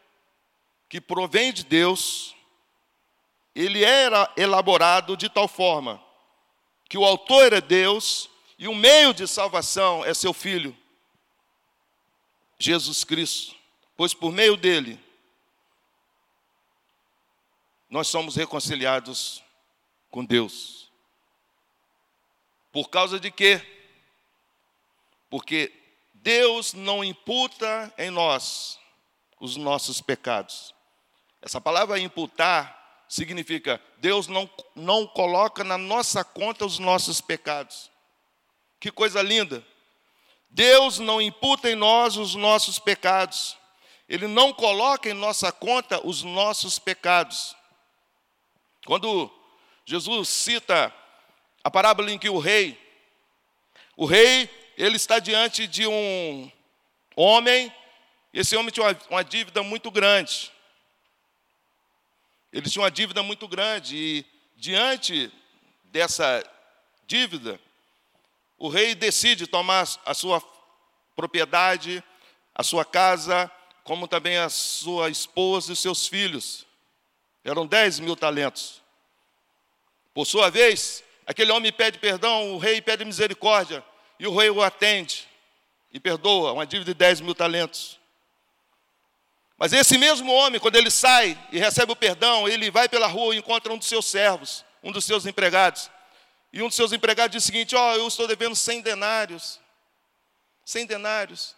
que 0.88 1.00
provém 1.00 1.52
de 1.52 1.64
Deus, 1.64 2.34
ele 3.54 3.84
era 3.84 4.32
elaborado 4.36 5.16
de 5.16 5.28
tal 5.28 5.48
forma 5.48 6.02
que 6.88 6.98
o 6.98 7.04
autor 7.04 7.52
é 7.52 7.60
Deus 7.60 8.30
e 8.58 8.68
o 8.68 8.74
meio 8.74 9.12
de 9.12 9.26
salvação 9.26 10.04
é 10.04 10.14
seu 10.14 10.32
filho, 10.32 10.76
Jesus 12.58 13.04
Cristo, 13.04 13.54
pois 13.96 14.14
por 14.14 14.32
meio 14.32 14.56
dele 14.56 15.05
nós 17.88 18.08
somos 18.08 18.36
reconciliados 18.36 19.42
com 20.10 20.24
Deus. 20.24 20.90
Por 22.72 22.90
causa 22.90 23.18
de 23.18 23.30
quê? 23.30 23.60
Porque 25.30 25.72
Deus 26.14 26.74
não 26.74 27.04
imputa 27.04 27.92
em 27.96 28.10
nós 28.10 28.78
os 29.40 29.56
nossos 29.56 30.00
pecados. 30.00 30.74
Essa 31.40 31.60
palavra 31.60 31.98
imputar 31.98 33.04
significa 33.08 33.80
Deus 33.98 34.26
não, 34.26 34.50
não 34.74 35.06
coloca 35.06 35.62
na 35.62 35.78
nossa 35.78 36.24
conta 36.24 36.64
os 36.64 36.78
nossos 36.78 37.20
pecados. 37.20 37.90
Que 38.80 38.90
coisa 38.90 39.22
linda! 39.22 39.64
Deus 40.50 40.98
não 40.98 41.20
imputa 41.20 41.70
em 41.70 41.74
nós 41.74 42.16
os 42.16 42.34
nossos 42.34 42.78
pecados. 42.78 43.56
Ele 44.08 44.26
não 44.26 44.52
coloca 44.52 45.08
em 45.08 45.14
nossa 45.14 45.52
conta 45.52 46.04
os 46.06 46.22
nossos 46.22 46.78
pecados. 46.78 47.54
Quando 48.86 49.28
Jesus 49.84 50.28
cita 50.28 50.94
a 51.62 51.70
parábola 51.70 52.10
em 52.12 52.18
que 52.18 52.30
o 52.30 52.38
rei, 52.38 52.80
o 53.96 54.06
rei, 54.06 54.48
ele 54.78 54.94
está 54.94 55.18
diante 55.18 55.66
de 55.66 55.88
um 55.88 56.50
homem, 57.16 57.72
esse 58.32 58.56
homem 58.56 58.70
tinha 58.70 58.86
uma, 58.86 58.98
uma 59.10 59.24
dívida 59.24 59.60
muito 59.64 59.90
grande. 59.90 60.52
Ele 62.52 62.70
tinha 62.70 62.82
uma 62.82 62.90
dívida 62.90 63.24
muito 63.24 63.48
grande 63.48 63.96
e 63.96 64.26
diante 64.56 65.32
dessa 65.86 66.44
dívida, 67.08 67.60
o 68.56 68.68
rei 68.68 68.94
decide 68.94 69.48
tomar 69.48 69.88
a 70.04 70.14
sua 70.14 70.40
propriedade, 71.16 72.04
a 72.54 72.62
sua 72.62 72.84
casa, 72.84 73.50
como 73.82 74.06
também 74.06 74.36
a 74.36 74.48
sua 74.48 75.10
esposa 75.10 75.72
e 75.72 75.76
seus 75.76 76.06
filhos. 76.06 76.65
Eram 77.46 77.64
10 77.64 78.00
mil 78.00 78.16
talentos. 78.16 78.82
Por 80.12 80.26
sua 80.26 80.50
vez, 80.50 81.04
aquele 81.24 81.52
homem 81.52 81.72
pede 81.72 81.96
perdão, 81.96 82.52
o 82.52 82.58
rei 82.58 82.82
pede 82.82 83.04
misericórdia, 83.04 83.84
e 84.18 84.26
o 84.26 84.36
rei 84.36 84.50
o 84.50 84.60
atende 84.60 85.28
e 85.92 86.00
perdoa 86.00 86.52
uma 86.52 86.66
dívida 86.66 86.92
de 86.92 86.98
10 86.98 87.20
mil 87.20 87.36
talentos. 87.36 88.00
Mas 89.56 89.72
esse 89.72 89.96
mesmo 89.96 90.32
homem, 90.32 90.60
quando 90.60 90.74
ele 90.74 90.90
sai 90.90 91.38
e 91.52 91.58
recebe 91.58 91.92
o 91.92 91.96
perdão, 91.96 92.48
ele 92.48 92.68
vai 92.68 92.88
pela 92.88 93.06
rua 93.06 93.32
e 93.32 93.38
encontra 93.38 93.72
um 93.72 93.78
dos 93.78 93.86
seus 93.86 94.06
servos, 94.06 94.64
um 94.82 94.90
dos 94.90 95.04
seus 95.04 95.24
empregados. 95.24 95.88
E 96.52 96.60
um 96.60 96.66
dos 96.66 96.74
seus 96.74 96.92
empregados 96.92 97.32
diz 97.32 97.44
o 97.44 97.46
seguinte: 97.46 97.76
Ó, 97.76 97.92
oh, 97.92 97.94
eu 97.94 98.08
estou 98.08 98.26
devendo 98.26 98.56
100 98.56 98.80
denários. 98.80 99.60
100 100.64 100.86
denários. 100.86 101.54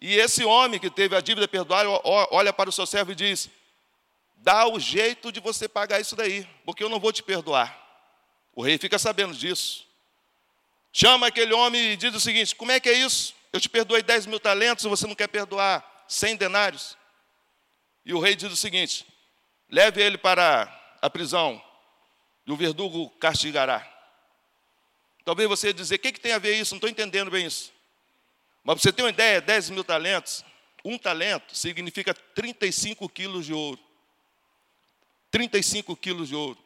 E 0.00 0.16
esse 0.16 0.44
homem 0.44 0.80
que 0.80 0.90
teve 0.90 1.14
a 1.14 1.20
dívida 1.20 1.46
perdoada 1.46 1.88
olha 2.32 2.52
para 2.52 2.68
o 2.68 2.72
seu 2.72 2.84
servo 2.84 3.12
e 3.12 3.14
diz: 3.14 3.48
Dá 4.44 4.68
o 4.68 4.78
jeito 4.78 5.32
de 5.32 5.40
você 5.40 5.66
pagar 5.66 6.00
isso 6.00 6.14
daí, 6.14 6.46
porque 6.66 6.84
eu 6.84 6.90
não 6.90 7.00
vou 7.00 7.10
te 7.10 7.22
perdoar. 7.22 7.74
O 8.54 8.62
rei 8.62 8.76
fica 8.76 8.98
sabendo 8.98 9.34
disso. 9.34 9.88
Chama 10.92 11.28
aquele 11.28 11.54
homem 11.54 11.92
e 11.92 11.96
diz 11.96 12.14
o 12.14 12.20
seguinte: 12.20 12.54
Como 12.54 12.70
é 12.70 12.78
que 12.78 12.90
é 12.90 12.92
isso? 12.92 13.34
Eu 13.50 13.58
te 13.58 13.70
perdoei 13.70 14.02
10 14.02 14.26
mil 14.26 14.38
talentos 14.38 14.84
e 14.84 14.88
você 14.88 15.06
não 15.06 15.14
quer 15.14 15.28
perdoar 15.28 15.82
100 16.06 16.36
denários? 16.36 16.94
E 18.04 18.12
o 18.12 18.20
rei 18.20 18.36
diz 18.36 18.52
o 18.52 18.56
seguinte: 18.56 19.06
Leve 19.70 20.02
ele 20.02 20.18
para 20.18 20.70
a 21.00 21.08
prisão 21.08 21.58
e 22.46 22.52
o 22.52 22.56
verdugo 22.56 23.08
castigará. 23.18 23.90
Talvez 25.24 25.48
você 25.48 25.72
dizer, 25.72 25.94
o 25.94 25.98
que, 26.00 26.12
que 26.12 26.20
tem 26.20 26.32
a 26.32 26.38
ver 26.38 26.54
isso? 26.54 26.74
Não 26.74 26.76
estou 26.76 26.90
entendendo 26.90 27.30
bem 27.30 27.46
isso. 27.46 27.72
Mas 28.62 28.82
você 28.82 28.92
tem 28.92 29.06
uma 29.06 29.10
ideia, 29.10 29.40
10 29.40 29.70
mil 29.70 29.82
talentos, 29.82 30.44
um 30.84 30.98
talento 30.98 31.56
significa 31.56 32.12
35 32.12 33.08
quilos 33.08 33.46
de 33.46 33.54
ouro. 33.54 33.80
35 35.34 35.96
quilos 35.96 36.28
de 36.28 36.36
ouro. 36.36 36.56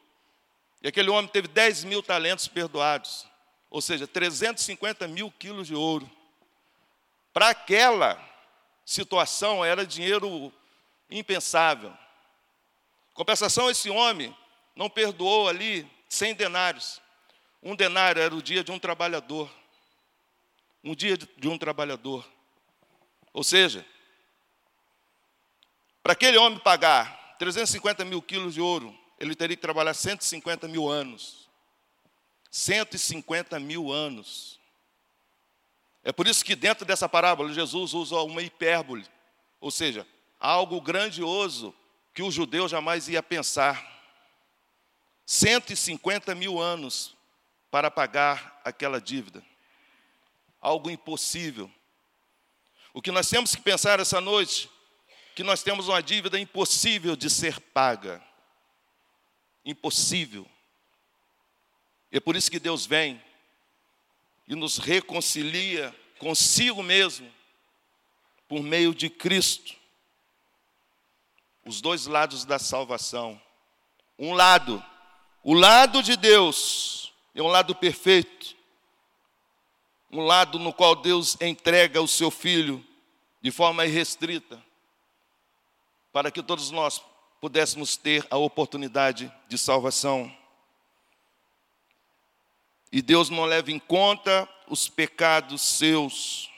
E 0.79 0.87
aquele 0.87 1.09
homem 1.09 1.27
teve 1.27 1.47
10 1.47 1.85
mil 1.85 2.03
talentos 2.03 2.47
perdoados. 2.47 3.25
Ou 3.67 3.81
seja, 3.81 4.05
350 4.05 5.07
mil 5.07 5.31
quilos 5.31 5.65
de 5.65 5.73
ouro. 5.73 6.07
Para 7.33 7.49
aquela 7.49 8.23
situação 8.85 9.65
era 9.65 9.87
dinheiro 9.87 10.53
impensável. 11.09 11.91
Compensação, 13.15 13.71
esse 13.71 13.89
homem 13.89 14.37
não 14.75 14.87
perdoou 14.87 15.49
ali 15.49 15.89
100 16.07 16.35
denários. 16.35 17.01
Um 17.63 17.75
denário 17.75 18.21
era 18.21 18.35
o 18.35 18.41
dia 18.41 18.63
de 18.63 18.71
um 18.71 18.77
trabalhador. 18.77 19.49
Um 20.83 20.93
dia 20.93 21.17
de 21.17 21.47
um 21.47 21.57
trabalhador. 21.57 22.23
Ou 23.33 23.43
seja, 23.43 23.83
para 26.03 26.13
aquele 26.13 26.37
homem 26.37 26.59
pagar 26.59 27.19
350 27.39 28.03
mil 28.03 28.21
quilos 28.21 28.53
de 28.53 28.61
ouro, 28.61 28.93
ele 29.17 29.33
teria 29.33 29.55
que 29.55 29.61
trabalhar 29.61 29.93
150 29.93 30.67
mil 30.67 30.89
anos. 30.89 31.49
150 32.51 33.57
mil 33.59 33.91
anos. 33.91 34.59
É 36.03 36.11
por 36.11 36.27
isso 36.27 36.43
que 36.43 36.55
dentro 36.55 36.85
dessa 36.85 37.07
parábola 37.07 37.53
Jesus 37.53 37.93
usa 37.93 38.17
uma 38.17 38.41
hipérbole, 38.41 39.05
ou 39.59 39.71
seja, 39.71 40.05
algo 40.37 40.81
grandioso 40.81 41.73
que 42.13 42.21
o 42.21 42.29
judeu 42.29 42.67
jamais 42.67 43.07
ia 43.07 43.23
pensar. 43.23 43.87
150 45.25 46.35
mil 46.35 46.59
anos 46.59 47.15
para 47.71 47.89
pagar 47.89 48.59
aquela 48.65 48.99
dívida. 48.99 49.41
Algo 50.59 50.89
impossível. 50.89 51.71
O 52.93 53.01
que 53.01 53.11
nós 53.11 53.29
temos 53.29 53.55
que 53.55 53.61
pensar 53.61 53.99
essa 53.99 54.19
noite, 54.19 54.69
que 55.35 55.43
nós 55.43 55.63
temos 55.63 55.87
uma 55.87 56.01
dívida 56.01 56.39
impossível 56.39 57.15
de 57.15 57.29
ser 57.29 57.59
paga. 57.59 58.23
Impossível. 59.65 60.45
E 62.11 62.17
é 62.17 62.19
por 62.19 62.35
isso 62.35 62.49
que 62.49 62.59
Deus 62.59 62.85
vem 62.85 63.21
e 64.47 64.55
nos 64.55 64.77
reconcilia 64.77 65.95
consigo 66.17 66.81
mesmo 66.81 67.31
por 68.47 68.63
meio 68.63 68.93
de 68.95 69.09
Cristo. 69.09 69.75
Os 71.63 71.81
dois 71.81 72.07
lados 72.07 72.45
da 72.45 72.57
salvação. 72.57 73.39
Um 74.17 74.33
lado, 74.33 74.83
o 75.43 75.53
lado 75.53 76.01
de 76.01 76.17
Deus, 76.17 77.13
é 77.33 77.41
um 77.41 77.47
lado 77.47 77.75
perfeito, 77.75 78.57
um 80.11 80.21
lado 80.21 80.57
no 80.57 80.73
qual 80.73 80.95
Deus 80.95 81.37
entrega 81.39 82.01
o 82.01 82.07
seu 82.07 82.31
filho 82.31 82.85
de 83.41 83.51
forma 83.51 83.85
irrestrita, 83.85 84.61
para 86.11 86.31
que 86.31 86.41
todos 86.41 86.71
nós 86.71 87.01
pudéssemos 87.39 87.95
ter 87.95 88.25
a 88.29 88.37
oportunidade 88.37 89.31
de 89.47 89.57
salvação. 89.57 90.31
E 92.91 93.01
Deus 93.01 93.29
não 93.29 93.45
leva 93.45 93.71
em 93.71 93.79
conta 93.79 94.49
os 94.67 94.89
pecados 94.89 95.61
seus, 95.61 96.49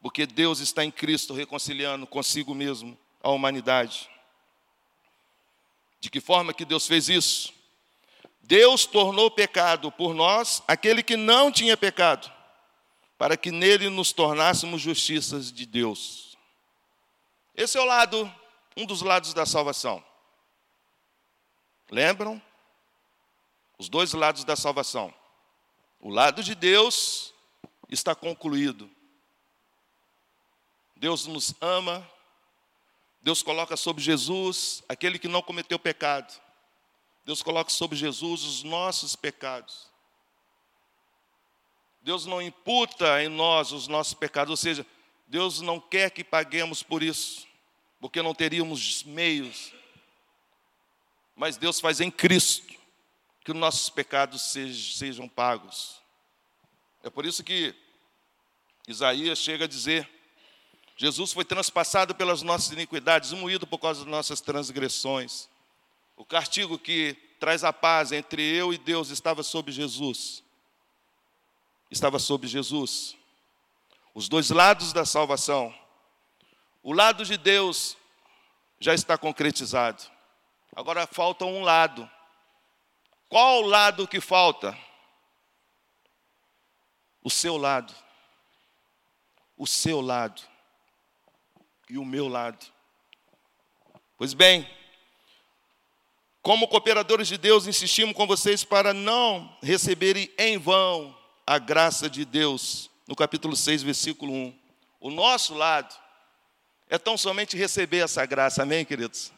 porque 0.00 0.26
Deus 0.26 0.58
está 0.58 0.84
em 0.84 0.90
Cristo 0.90 1.32
reconciliando 1.32 2.06
consigo 2.06 2.54
mesmo 2.54 2.98
a 3.22 3.30
humanidade. 3.30 4.10
De 6.00 6.10
que 6.10 6.20
forma 6.20 6.52
que 6.52 6.64
Deus 6.64 6.86
fez 6.86 7.08
isso? 7.08 7.52
Deus 8.42 8.84
tornou 8.84 9.30
pecado 9.30 9.92
por 9.92 10.12
nós 10.12 10.60
aquele 10.66 11.02
que 11.02 11.16
não 11.16 11.52
tinha 11.52 11.76
pecado, 11.76 12.30
para 13.16 13.36
que 13.36 13.52
nele 13.52 13.88
nos 13.88 14.12
tornássemos 14.12 14.80
justiças 14.82 15.52
de 15.52 15.64
Deus. 15.64 16.31
Esse 17.54 17.76
é 17.76 17.80
o 17.80 17.84
lado, 17.84 18.32
um 18.76 18.86
dos 18.86 19.02
lados 19.02 19.34
da 19.34 19.44
salvação. 19.44 20.02
Lembram? 21.90 22.40
Os 23.78 23.88
dois 23.88 24.12
lados 24.12 24.44
da 24.44 24.56
salvação. 24.56 25.12
O 26.00 26.08
lado 26.08 26.42
de 26.42 26.54
Deus 26.54 27.34
está 27.88 28.14
concluído. 28.14 28.90
Deus 30.96 31.26
nos 31.26 31.54
ama, 31.60 32.08
Deus 33.20 33.42
coloca 33.42 33.76
sobre 33.76 34.02
Jesus 34.02 34.82
aquele 34.88 35.18
que 35.18 35.28
não 35.28 35.42
cometeu 35.42 35.78
pecado. 35.78 36.40
Deus 37.24 37.42
coloca 37.42 37.70
sobre 37.70 37.96
Jesus 37.96 38.42
os 38.42 38.62
nossos 38.62 39.14
pecados. 39.14 39.90
Deus 42.00 42.26
não 42.26 42.42
imputa 42.42 43.22
em 43.22 43.28
nós 43.28 43.70
os 43.70 43.86
nossos 43.86 44.14
pecados, 44.14 44.50
ou 44.50 44.56
seja, 44.56 44.84
Deus 45.32 45.62
não 45.62 45.80
quer 45.80 46.10
que 46.10 46.22
paguemos 46.22 46.82
por 46.82 47.02
isso, 47.02 47.46
porque 47.98 48.20
não 48.20 48.34
teríamos 48.34 49.02
meios. 49.02 49.72
Mas 51.34 51.56
Deus 51.56 51.80
faz 51.80 52.02
em 52.02 52.10
Cristo 52.10 52.74
que 53.42 53.50
os 53.50 53.56
nossos 53.56 53.88
pecados 53.88 54.42
sejam, 54.42 54.94
sejam 54.94 55.26
pagos. 55.26 56.02
É 57.02 57.08
por 57.08 57.24
isso 57.24 57.42
que 57.42 57.74
Isaías 58.86 59.38
chega 59.38 59.64
a 59.64 59.66
dizer: 59.66 60.06
Jesus 60.98 61.32
foi 61.32 61.46
transpassado 61.46 62.14
pelas 62.14 62.42
nossas 62.42 62.70
iniquidades, 62.70 63.32
moído 63.32 63.66
por 63.66 63.78
causa 63.78 64.00
das 64.00 64.10
nossas 64.10 64.42
transgressões. 64.42 65.48
O 66.14 66.26
castigo 66.26 66.78
que 66.78 67.16
traz 67.40 67.64
a 67.64 67.72
paz 67.72 68.12
entre 68.12 68.42
eu 68.42 68.70
e 68.70 68.76
Deus 68.76 69.08
estava 69.08 69.42
sobre 69.42 69.72
Jesus. 69.72 70.44
Estava 71.90 72.18
sobre 72.18 72.48
Jesus. 72.48 73.16
Os 74.14 74.28
dois 74.28 74.50
lados 74.50 74.92
da 74.92 75.04
salvação. 75.04 75.74
O 76.82 76.92
lado 76.92 77.24
de 77.24 77.36
Deus 77.36 77.96
já 78.78 78.94
está 78.94 79.16
concretizado. 79.16 80.02
Agora 80.74 81.06
falta 81.06 81.44
um 81.44 81.62
lado. 81.62 82.10
Qual 83.28 83.62
o 83.62 83.66
lado 83.66 84.08
que 84.08 84.20
falta? 84.20 84.76
O 87.22 87.30
seu 87.30 87.56
lado. 87.56 87.94
O 89.56 89.66
seu 89.66 90.00
lado. 90.00 90.42
E 91.88 91.96
o 91.96 92.04
meu 92.04 92.28
lado. 92.28 92.66
Pois 94.18 94.34
bem, 94.34 94.68
como 96.42 96.68
cooperadores 96.68 97.28
de 97.28 97.38
Deus, 97.38 97.66
insistimos 97.66 98.16
com 98.16 98.26
vocês 98.26 98.64
para 98.64 98.92
não 98.92 99.56
receberem 99.62 100.30
em 100.36 100.58
vão 100.58 101.16
a 101.46 101.58
graça 101.58 102.10
de 102.10 102.24
Deus. 102.24 102.91
No 103.12 103.16
capítulo 103.16 103.54
6, 103.54 103.82
versículo 103.82 104.32
1. 104.32 104.58
O 104.98 105.10
nosso 105.10 105.52
lado 105.52 105.94
é 106.88 106.96
tão 106.96 107.18
somente 107.18 107.58
receber 107.58 107.98
essa 107.98 108.24
graça, 108.24 108.62
amém, 108.62 108.86
queridos? 108.86 109.30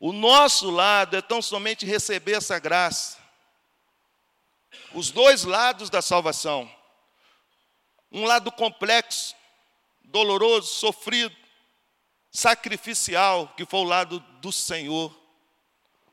O 0.00 0.12
nosso 0.12 0.68
lado 0.68 1.16
é 1.16 1.22
tão 1.22 1.40
somente 1.40 1.86
receber 1.86 2.32
essa 2.32 2.58
graça. 2.58 3.16
Os 4.92 5.12
dois 5.12 5.44
lados 5.44 5.88
da 5.88 6.02
salvação. 6.02 6.68
Um 8.10 8.24
lado 8.24 8.50
complexo, 8.50 9.36
doloroso, 10.02 10.66
sofrido, 10.74 11.36
sacrificial, 12.28 13.54
que 13.56 13.64
foi 13.64 13.78
o 13.78 13.84
lado 13.84 14.18
do 14.40 14.50
Senhor 14.50 15.16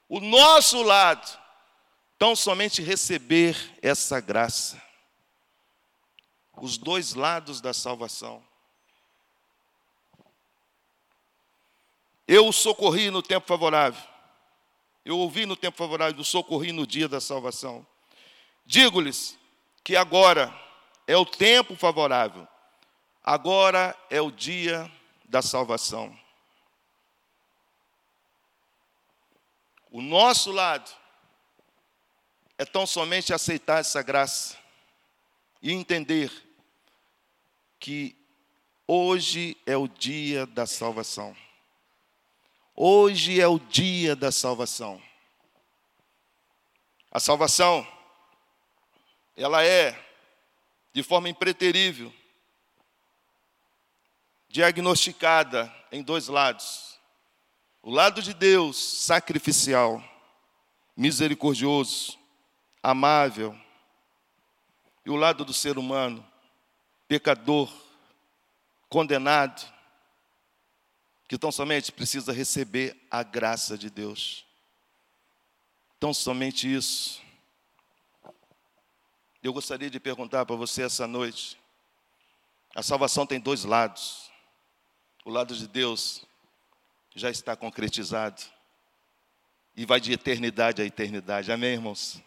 o 0.08 0.20
nosso 0.20 0.84
lado, 0.84 1.28
tão 2.20 2.36
somente 2.36 2.84
receber 2.84 3.58
essa 3.82 4.20
graça. 4.20 4.87
Os 6.58 6.78
dois 6.78 7.14
lados 7.14 7.62
da 7.62 7.74
salvação. 7.74 8.44
Eu 12.28 12.48
o 12.48 12.54
socorri 12.54 13.10
no 13.10 13.22
tempo 13.22 13.48
favorável. 13.48 14.04
Eu 15.06 15.18
ouvi 15.20 15.46
no 15.46 15.56
tempo 15.56 15.78
favorável, 15.78 16.20
o 16.20 16.26
socorri 16.26 16.74
no 16.74 16.86
dia 16.86 17.08
da 17.08 17.22
salvação. 17.22 17.88
Digo-lhes 18.66 19.38
que 19.82 19.96
agora 19.96 20.54
é 21.08 21.16
o 21.16 21.26
tempo 21.26 21.76
favorável. 21.76 22.46
Agora 23.24 23.96
é 24.10 24.22
o 24.22 24.30
dia 24.30 24.92
da 25.24 25.42
salvação. 25.42 26.18
O 29.90 30.02
nosso 30.02 30.52
lado 30.52 30.92
é 32.58 32.66
tão 32.66 32.86
somente 32.86 33.34
aceitar 33.34 33.80
essa 33.80 34.02
graça 34.02 34.58
e 35.62 35.72
entender 35.72 36.47
que 37.80 38.16
hoje 38.88 39.58
é 39.66 39.76
o 39.76 39.88
dia 39.88 40.46
da 40.46 40.66
salvação. 40.66 41.36
Hoje 42.76 43.42
é 43.42 43.48
o 43.48 43.60
dia 43.60 44.16
da 44.16 44.32
salvação. 44.32 45.02
A 47.12 47.20
salvação, 47.20 47.88
ela 49.36 49.64
é, 49.64 50.00
de 50.94 51.02
forma 51.02 51.30
impreterível, 51.30 52.14
diagnosticada 54.50 55.74
em 55.92 56.04
dois 56.04 56.28
lados. 56.28 57.00
O 57.82 57.92
lado 57.92 58.22
de 58.22 58.34
Deus, 58.34 58.78
sacrificial, 58.78 60.04
misericordioso, 60.96 62.18
amável. 62.82 63.58
E 65.06 65.10
o 65.10 65.16
lado 65.16 65.46
do 65.46 65.54
ser 65.54 65.78
humano, 65.78 66.26
pecador, 67.08 67.72
condenado, 68.90 69.66
que 71.28 71.38
tão 71.38 71.52
somente 71.52 71.92
precisa 71.92 72.32
receber 72.32 72.96
a 73.12 73.24
graça 73.24 73.78
de 73.78 73.90
Deus. 73.90 74.46
Tão 76.00 76.14
somente 76.14 76.74
isso. 76.74 77.22
Eu 79.42 79.54
gostaria 79.54 79.90
de 79.90 80.00
perguntar 80.00 80.46
para 80.46 80.56
você 80.56 80.84
essa 80.84 81.08
noite: 81.08 81.58
a 82.76 82.84
salvação 82.84 83.26
tem 83.26 83.40
dois 83.40 83.64
lados. 83.64 84.32
O 85.26 85.30
lado 85.30 85.56
de 85.56 85.68
Deus 85.68 86.26
já 87.16 87.30
está 87.30 87.56
concretizado. 87.56 88.42
E 89.76 89.86
vai 89.86 90.00
de 90.00 90.12
eternidade 90.12 90.82
a 90.82 90.86
eternidade. 90.86 91.52
Amém, 91.52 91.74
irmãos? 91.74 92.22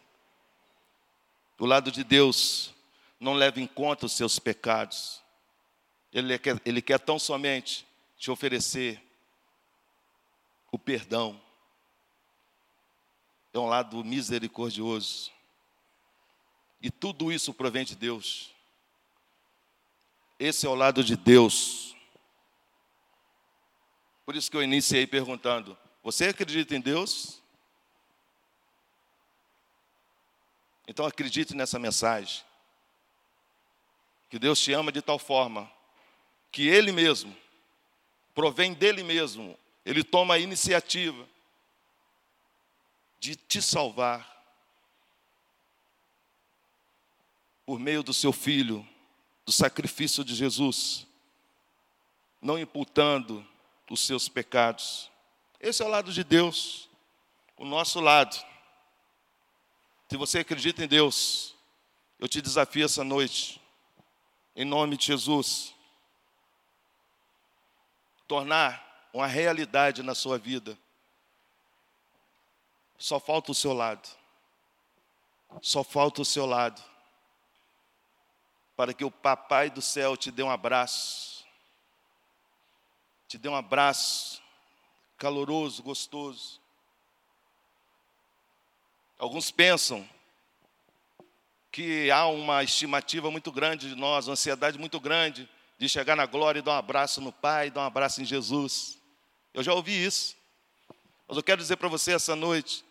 O 1.59 1.67
lado 1.67 1.91
de 1.91 2.05
Deus 2.05 2.75
não 3.21 3.35
leva 3.35 3.61
em 3.61 3.67
conta 3.67 4.07
os 4.07 4.13
seus 4.13 4.39
pecados. 4.39 5.23
Ele 6.13 6.37
quer, 6.39 6.61
ele 6.65 6.83
quer 6.83 6.99
tão 6.99 7.19
somente 7.19 7.87
te 8.17 8.31
oferecer 8.31 9.01
o 10.73 10.79
perdão. 10.79 11.41
É 13.53 13.59
um 13.59 13.67
lado 13.67 14.03
misericordioso. 14.03 15.31
E 16.81 16.91
tudo 16.91 17.31
isso 17.31 17.55
provém 17.55 17.85
de 17.85 17.95
Deus. 17.95 18.51
Esse 20.39 20.67
é 20.67 20.69
o 20.69 20.75
lado 20.75 21.05
de 21.05 21.17
Deus 21.17 21.91
por 24.31 24.37
isso 24.37 24.49
que 24.49 24.57
eu 24.57 24.63
iniciei 24.63 25.09
perguntando: 25.09 25.77
Você 26.05 26.27
acredita 26.27 26.77
em 26.77 26.81
Deus? 26.81 27.43
Então 30.87 31.05
acredite 31.05 31.53
nessa 31.53 31.81
mensagem. 31.81 32.45
Que 34.31 34.39
Deus 34.39 34.61
te 34.61 34.73
ama 34.73 34.91
de 34.91 35.03
tal 35.03 35.19
forma 35.19 35.71
que 36.53 36.69
Ele 36.69 36.93
mesmo, 36.93 37.37
provém 38.35 38.73
dele 38.75 39.03
mesmo, 39.03 39.59
Ele 39.85 40.03
toma 40.03 40.35
a 40.35 40.39
iniciativa 40.39 41.29
de 43.19 43.37
te 43.37 43.61
salvar 43.61 44.29
por 47.65 47.79
meio 47.79 48.03
do 48.03 48.13
seu 48.13 48.33
filho, 48.33 48.87
do 49.45 49.53
sacrifício 49.53 50.25
de 50.25 50.35
Jesus, 50.35 51.07
não 52.43 52.59
imputando 52.59 53.47
os 53.89 54.01
seus 54.01 54.29
pecados. 54.29 55.11
Esse 55.61 55.83
é 55.83 55.85
o 55.85 55.89
lado 55.89 56.13
de 56.13 56.25
Deus, 56.25 56.89
o 57.57 57.65
nosso 57.65 58.01
lado. 58.01 58.35
Se 60.09 60.17
você 60.17 60.41
acredita 60.41 60.83
em 60.83 60.89
Deus, 60.89 61.55
eu 62.19 62.27
te 62.27 62.41
desafio 62.41 62.85
essa 62.85 63.05
noite, 63.05 63.60
em 64.61 64.65
nome 64.67 64.95
de 64.95 65.07
Jesus, 65.07 65.75
tornar 68.29 69.09
uma 69.11 69.27
realidade 69.27 70.03
na 70.03 70.15
sua 70.15 70.37
vida. 70.37 70.79
Só 72.99 73.19
falta 73.19 73.53
o 73.53 73.55
seu 73.55 73.73
lado. 73.73 74.07
Só 75.63 75.83
falta 75.83 76.21
o 76.21 76.27
seu 76.27 76.45
lado. 76.45 76.79
Para 78.77 78.93
que 78.93 79.03
o 79.03 79.11
Papai 79.11 79.71
do 79.71 79.81
céu 79.81 80.15
te 80.15 80.31
dê 80.31 80.43
um 80.43 80.51
abraço. 80.51 81.47
Te 83.29 83.39
dê 83.39 83.49
um 83.49 83.57
abraço 83.57 84.43
caloroso, 85.17 85.83
gostoso. 85.83 86.61
Alguns 89.19 89.51
pensam 89.51 90.07
que 91.81 92.11
há 92.11 92.27
uma 92.27 92.63
estimativa 92.63 93.31
muito 93.31 93.51
grande 93.51 93.89
de 93.89 93.95
nós, 93.95 94.29
uma 94.29 94.35
ansiedade 94.35 94.79
muito 94.79 95.01
grande 95.01 95.49
de 95.79 95.89
chegar 95.89 96.15
na 96.15 96.27
glória 96.27 96.59
e 96.59 96.63
dar 96.63 96.73
um 96.73 96.77
abraço 96.77 97.23
no 97.23 97.33
Pai, 97.33 97.71
dar 97.71 97.81
um 97.81 97.85
abraço 97.85 98.21
em 98.21 98.25
Jesus. 98.27 98.99
Eu 99.55 99.63
já 99.63 99.73
ouvi 99.73 100.05
isso. 100.05 100.37
Mas 101.27 101.39
eu 101.39 101.43
quero 101.43 101.59
dizer 101.63 101.77
para 101.77 101.89
você 101.89 102.13
essa 102.13 102.37
noite 102.37 102.85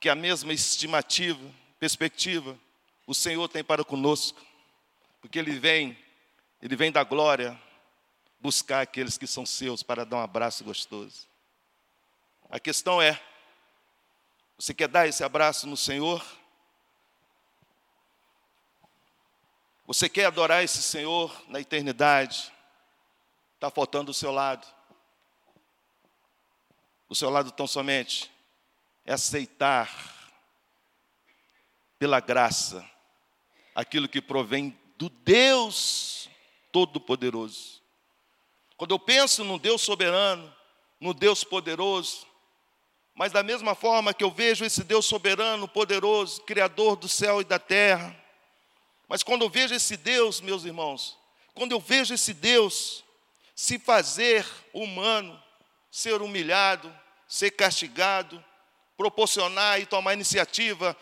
que 0.00 0.08
a 0.08 0.16
mesma 0.16 0.52
estimativa, 0.52 1.38
perspectiva, 1.78 2.58
o 3.06 3.14
Senhor 3.14 3.46
tem 3.46 3.62
para 3.62 3.84
conosco. 3.84 4.44
Porque 5.20 5.38
Ele 5.38 5.52
vem, 5.60 5.96
Ele 6.60 6.74
vem 6.74 6.90
da 6.90 7.04
glória 7.04 7.56
buscar 8.40 8.80
aqueles 8.80 9.16
que 9.16 9.28
são 9.28 9.46
seus 9.46 9.80
para 9.80 10.04
dar 10.04 10.16
um 10.16 10.22
abraço 10.22 10.64
gostoso. 10.64 11.28
A 12.50 12.58
questão 12.58 13.00
é: 13.00 13.22
você 14.58 14.74
quer 14.74 14.88
dar 14.88 15.06
esse 15.06 15.22
abraço 15.22 15.68
no 15.68 15.76
Senhor? 15.76 16.20
Você 19.86 20.08
quer 20.08 20.24
adorar 20.24 20.64
esse 20.64 20.82
Senhor 20.82 21.32
na 21.46 21.60
eternidade? 21.60 22.52
Está 23.54 23.70
faltando 23.70 24.10
o 24.10 24.14
seu 24.14 24.32
lado. 24.32 24.66
O 27.08 27.14
seu 27.14 27.30
lado 27.30 27.52
tão 27.52 27.68
somente 27.68 28.28
é 29.04 29.12
aceitar 29.12 29.88
pela 32.00 32.18
graça 32.18 32.84
aquilo 33.76 34.08
que 34.08 34.20
provém 34.20 34.76
do 34.96 35.08
Deus 35.08 36.28
Todo-Poderoso. 36.72 37.80
Quando 38.76 38.90
eu 38.90 38.98
penso 38.98 39.44
no 39.44 39.56
Deus 39.56 39.82
soberano, 39.82 40.52
no 41.00 41.14
Deus 41.14 41.44
poderoso, 41.44 42.26
mas 43.14 43.30
da 43.30 43.42
mesma 43.42 43.76
forma 43.76 44.12
que 44.12 44.24
eu 44.24 44.32
vejo 44.32 44.64
esse 44.64 44.82
Deus 44.82 45.06
soberano, 45.06 45.68
poderoso, 45.68 46.42
criador 46.42 46.96
do 46.96 47.08
céu 47.08 47.40
e 47.40 47.44
da 47.44 47.58
terra, 47.58 48.25
mas 49.08 49.22
quando 49.22 49.42
eu 49.42 49.48
vejo 49.48 49.74
esse 49.74 49.96
Deus, 49.96 50.40
meus 50.40 50.64
irmãos, 50.64 51.16
quando 51.54 51.72
eu 51.72 51.80
vejo 51.80 52.14
esse 52.14 52.34
Deus 52.34 53.04
se 53.54 53.78
fazer 53.78 54.46
humano, 54.72 55.42
ser 55.90 56.20
humilhado, 56.20 56.94
ser 57.26 57.52
castigado, 57.52 58.44
proporcionar 58.96 59.80
e 59.80 59.86
tomar 59.86 60.14
iniciativa 60.14 60.96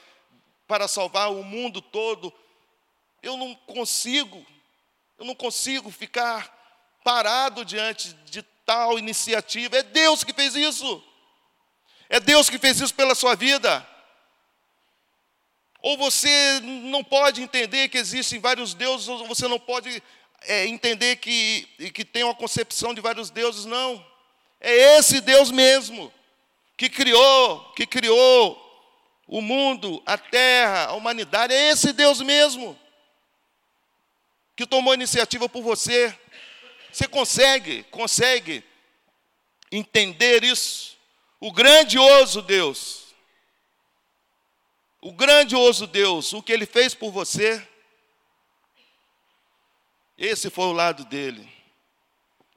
para 0.67 0.87
salvar 0.87 1.33
o 1.33 1.43
mundo 1.43 1.81
todo, 1.81 2.33
eu 3.23 3.37
não 3.37 3.55
consigo, 3.55 4.45
eu 5.19 5.25
não 5.25 5.35
consigo 5.35 5.90
ficar 5.90 6.53
parado 7.03 7.64
diante 7.64 8.12
de 8.25 8.43
tal 8.64 8.99
iniciativa. 8.99 9.79
É 9.79 9.83
Deus 9.83 10.23
que 10.23 10.33
fez 10.33 10.55
isso. 10.55 11.03
É 12.09 12.21
Deus 12.21 12.49
que 12.49 12.59
fez 12.59 12.81
isso 12.81 12.95
pela 12.95 13.14
sua 13.14 13.35
vida. 13.35 13.87
Ou 15.85 15.99
você 15.99 16.61
não 16.62 17.05
pode 17.05 17.42
entender 17.42 17.90
que 17.90 17.99
existem 17.99 18.40
vários 18.40 18.73
deuses, 18.73 19.07
ou 19.07 19.29
você 19.29 19.47
não 19.47 19.61
pode 19.61 20.03
é, 20.40 20.66
entender 20.66 21.16
que, 21.16 21.68
que 21.92 22.07
tem 22.07 22.25
uma 22.25 22.35
concepção 22.35 22.94
de 22.94 23.03
vários 23.03 23.29
deuses, 23.29 23.66
não. 23.66 24.03
É 24.59 24.97
esse 24.97 25.20
Deus 25.20 25.51
mesmo 25.51 26.11
que 26.75 26.88
criou, 26.88 27.70
que 27.75 27.87
criou 27.87 28.59
o 29.29 29.42
mundo, 29.42 30.03
a 30.07 30.16
terra, 30.16 30.87
a 30.87 30.92
humanidade, 30.94 31.53
é 31.53 31.68
esse 31.68 31.92
Deus 31.92 32.23
mesmo 32.23 32.81
que 34.57 34.66
tomou 34.66 34.94
iniciativa 34.94 35.51
por 35.51 35.62
você. 35.62 36.18
Você 36.90 37.07
consegue, 37.07 37.83
consegue 37.90 38.64
entender 39.70 40.44
isso? 40.44 40.97
O 41.38 41.53
grandioso 41.53 42.40
Deus 42.40 43.04
o 45.05 45.12
grandioso 45.12 45.87
Deus, 45.87 46.33
o 46.33 46.43
que 46.43 46.51
ele 46.51 46.64
fez 46.64 46.95
por 46.95 47.12
você, 47.12 47.62
esse 50.17 50.49
foi 50.49 50.64
o 50.64 50.73
lado 50.73 51.05
dele. 51.05 51.47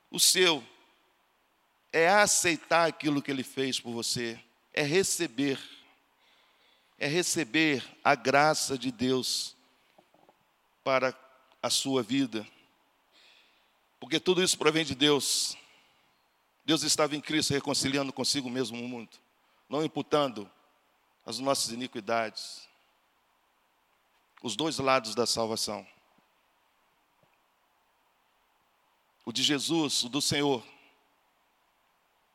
O 0.10 0.18
seu 0.18 0.64
é 1.92 2.08
aceitar 2.08 2.88
aquilo 2.88 3.22
que 3.22 3.30
ele 3.30 3.44
fez 3.44 3.82
por 3.82 3.92
você, 3.92 4.40
é 4.74 4.82
receber, 4.82 5.60
é 6.98 7.06
receber 7.06 7.84
a 8.02 8.16
graça 8.16 8.78
de 8.78 8.94
Deus 8.94 9.54
para 10.86 11.14
a 11.62 11.70
sua 11.70 12.02
vida, 12.02 12.48
porque 14.00 14.22
tudo 14.22 14.42
isso 14.42 14.58
provém 14.58 14.86
de 14.86 14.96
Deus. 14.96 15.58
Deus 16.64 16.82
estava 16.84 17.14
em 17.14 17.20
Cristo 17.20 17.54
reconciliando 17.54 18.14
consigo 18.14 18.50
mesmo 18.50 18.82
o 18.82 18.88
mundo, 18.88 19.18
não 19.68 19.84
imputando 19.84 20.50
as 21.28 21.40
nossas 21.40 21.72
iniquidades. 21.74 22.66
Os 24.42 24.56
dois 24.56 24.80
lados 24.80 25.14
da 25.14 25.26
salvação. 25.26 25.86
O 29.26 29.34
de 29.34 29.44
Jesus, 29.44 30.04
o 30.04 30.10
do 30.10 30.22
Senhor, 30.22 30.66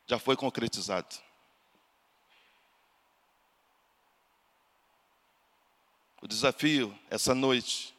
já 0.07 0.19
foi 0.19 0.37
concretizado. 0.37 1.17
O 6.21 6.29
desafio 6.29 6.97
essa 7.09 7.35
noite 7.35 7.97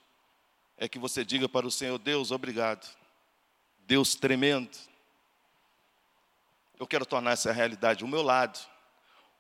é 0.78 0.88
que 0.88 1.00
você 1.00 1.26
diga 1.26 1.50
para 1.50 1.66
o 1.66 1.72
Senhor: 1.72 1.98
Deus, 1.98 2.30
obrigado. 2.30 2.88
Deus 3.80 4.14
tremendo. 4.14 4.78
Eu 6.80 6.86
quero 6.86 7.06
tornar 7.06 7.32
essa 7.32 7.52
realidade 7.52 8.04
o 8.04 8.08
meu 8.08 8.22
lado. 8.22 8.73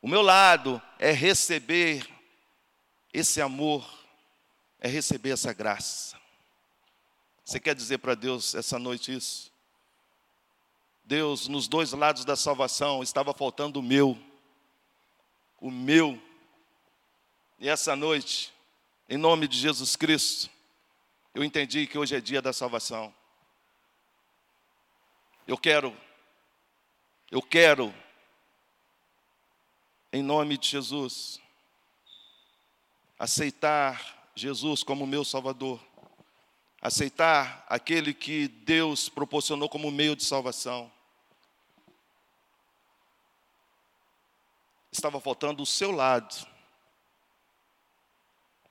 O 0.03 0.07
meu 0.09 0.21
lado 0.21 0.81
é 0.99 1.11
receber 1.13 2.05
esse 3.13 3.39
amor, 3.39 3.89
é 4.77 4.89
receber 4.89 5.29
essa 5.29 5.53
graça. 5.53 6.19
Você 7.45 7.57
quer 7.57 7.73
dizer 7.73 7.99
para 7.99 8.13
Deus 8.13 8.53
essa 8.53 8.77
noite 8.77 9.15
isso? 9.15 9.49
Deus, 11.05 11.47
nos 11.47 11.69
dois 11.69 11.93
lados 11.93 12.25
da 12.25 12.35
salvação, 12.35 13.01
estava 13.01 13.33
faltando 13.33 13.79
o 13.79 13.81
meu, 13.81 14.19
o 15.61 15.71
meu. 15.71 16.21
E 17.57 17.69
essa 17.69 17.95
noite, 17.95 18.53
em 19.07 19.17
nome 19.17 19.47
de 19.47 19.57
Jesus 19.57 19.95
Cristo, 19.95 20.49
eu 21.33 21.45
entendi 21.45 21.87
que 21.87 21.97
hoje 21.97 22.13
é 22.13 22.19
dia 22.19 22.41
da 22.41 22.51
salvação. 22.51 23.15
Eu 25.47 25.57
quero, 25.57 25.95
eu 27.31 27.41
quero 27.41 28.02
em 30.13 30.21
nome 30.21 30.59
de 30.59 30.69
Jesus. 30.69 31.41
Aceitar 33.17 34.29
Jesus 34.35 34.83
como 34.83 35.07
meu 35.07 35.25
Salvador. 35.25 35.81
Aceitar 36.79 37.65
aquele 37.67 38.13
que 38.13 38.47
Deus 38.47 39.09
proporcionou 39.09 39.67
como 39.67 39.89
meio 39.89 40.15
de 40.15 40.23
salvação. 40.23 40.91
Estava 44.91 45.19
faltando 45.19 45.63
o 45.63 45.65
seu 45.65 45.91
lado, 45.91 46.47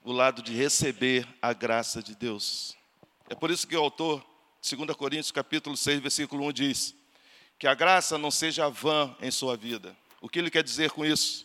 o 0.04 0.12
lado 0.12 0.40
de 0.40 0.54
receber 0.54 1.26
a 1.42 1.52
graça 1.52 2.00
de 2.00 2.14
Deus. 2.14 2.76
É 3.28 3.34
por 3.34 3.50
isso 3.50 3.66
que 3.66 3.76
o 3.76 3.80
autor, 3.80 4.24
2 4.62 4.96
Coríntios 4.96 5.32
capítulo 5.32 5.76
6, 5.76 5.98
versículo 5.98 6.46
1 6.46 6.52
diz: 6.52 6.94
que 7.62 7.66
a 7.68 7.74
graça 7.74 8.18
não 8.18 8.28
seja 8.28 8.68
vã 8.68 9.16
em 9.20 9.30
sua 9.30 9.56
vida. 9.56 9.96
O 10.22 10.28
que 10.28 10.38
ele 10.38 10.52
quer 10.52 10.62
dizer 10.62 10.92
com 10.92 11.04
isso? 11.04 11.44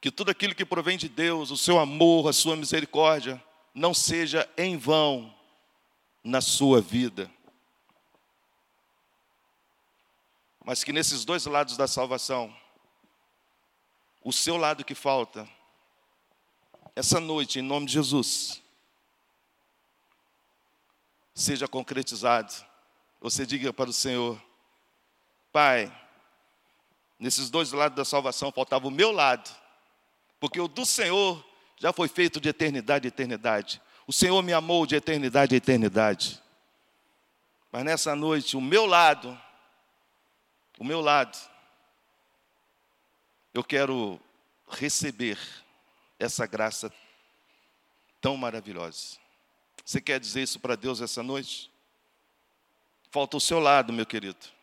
Que 0.00 0.10
tudo 0.10 0.32
aquilo 0.32 0.52
que 0.52 0.64
provém 0.64 0.98
de 0.98 1.08
Deus, 1.08 1.52
o 1.52 1.56
seu 1.56 1.78
amor, 1.78 2.28
a 2.28 2.32
sua 2.32 2.56
misericórdia, 2.56 3.40
não 3.72 3.94
seja 3.94 4.50
em 4.56 4.76
vão 4.76 5.32
na 6.24 6.40
sua 6.40 6.80
vida. 6.80 7.30
Mas 10.64 10.82
que 10.82 10.92
nesses 10.92 11.24
dois 11.24 11.46
lados 11.46 11.76
da 11.76 11.86
salvação, 11.86 12.52
o 14.24 14.32
seu 14.32 14.56
lado 14.56 14.84
que 14.84 14.94
falta, 14.96 15.48
essa 16.96 17.20
noite, 17.20 17.60
em 17.60 17.62
nome 17.62 17.86
de 17.86 17.92
Jesus, 17.92 18.60
seja 21.32 21.68
concretizado. 21.68 22.52
Você 23.20 23.46
diga 23.46 23.72
para 23.72 23.88
o 23.88 23.92
Senhor, 23.92 24.42
Pai, 25.52 26.05
Nesses 27.18 27.50
dois 27.50 27.72
lados 27.72 27.96
da 27.96 28.04
salvação 28.04 28.52
faltava 28.52 28.86
o 28.86 28.90
meu 28.90 29.10
lado, 29.10 29.50
porque 30.38 30.60
o 30.60 30.68
do 30.68 30.84
Senhor 30.84 31.44
já 31.78 31.92
foi 31.92 32.08
feito 32.08 32.40
de 32.40 32.48
eternidade 32.48 33.06
a 33.06 33.08
eternidade. 33.08 33.80
O 34.06 34.12
Senhor 34.12 34.40
me 34.42 34.52
amou 34.52 34.86
de 34.86 34.94
eternidade 34.94 35.54
a 35.54 35.58
eternidade. 35.58 36.40
Mas 37.72 37.84
nessa 37.84 38.14
noite, 38.14 38.56
o 38.56 38.60
meu 38.60 38.86
lado 38.86 39.38
o 40.78 40.84
meu 40.84 41.00
lado, 41.00 41.38
eu 43.54 43.64
quero 43.64 44.20
receber 44.68 45.38
essa 46.18 46.46
graça 46.46 46.92
tão 48.20 48.36
maravilhosa. 48.36 49.16
Você 49.84 50.00
quer 50.00 50.20
dizer 50.20 50.42
isso 50.42 50.60
para 50.60 50.76
Deus 50.76 51.00
essa 51.00 51.22
noite? 51.22 51.70
Falta 53.10 53.38
o 53.38 53.40
seu 53.40 53.58
lado, 53.58 53.92
meu 53.92 54.04
querido. 54.04 54.55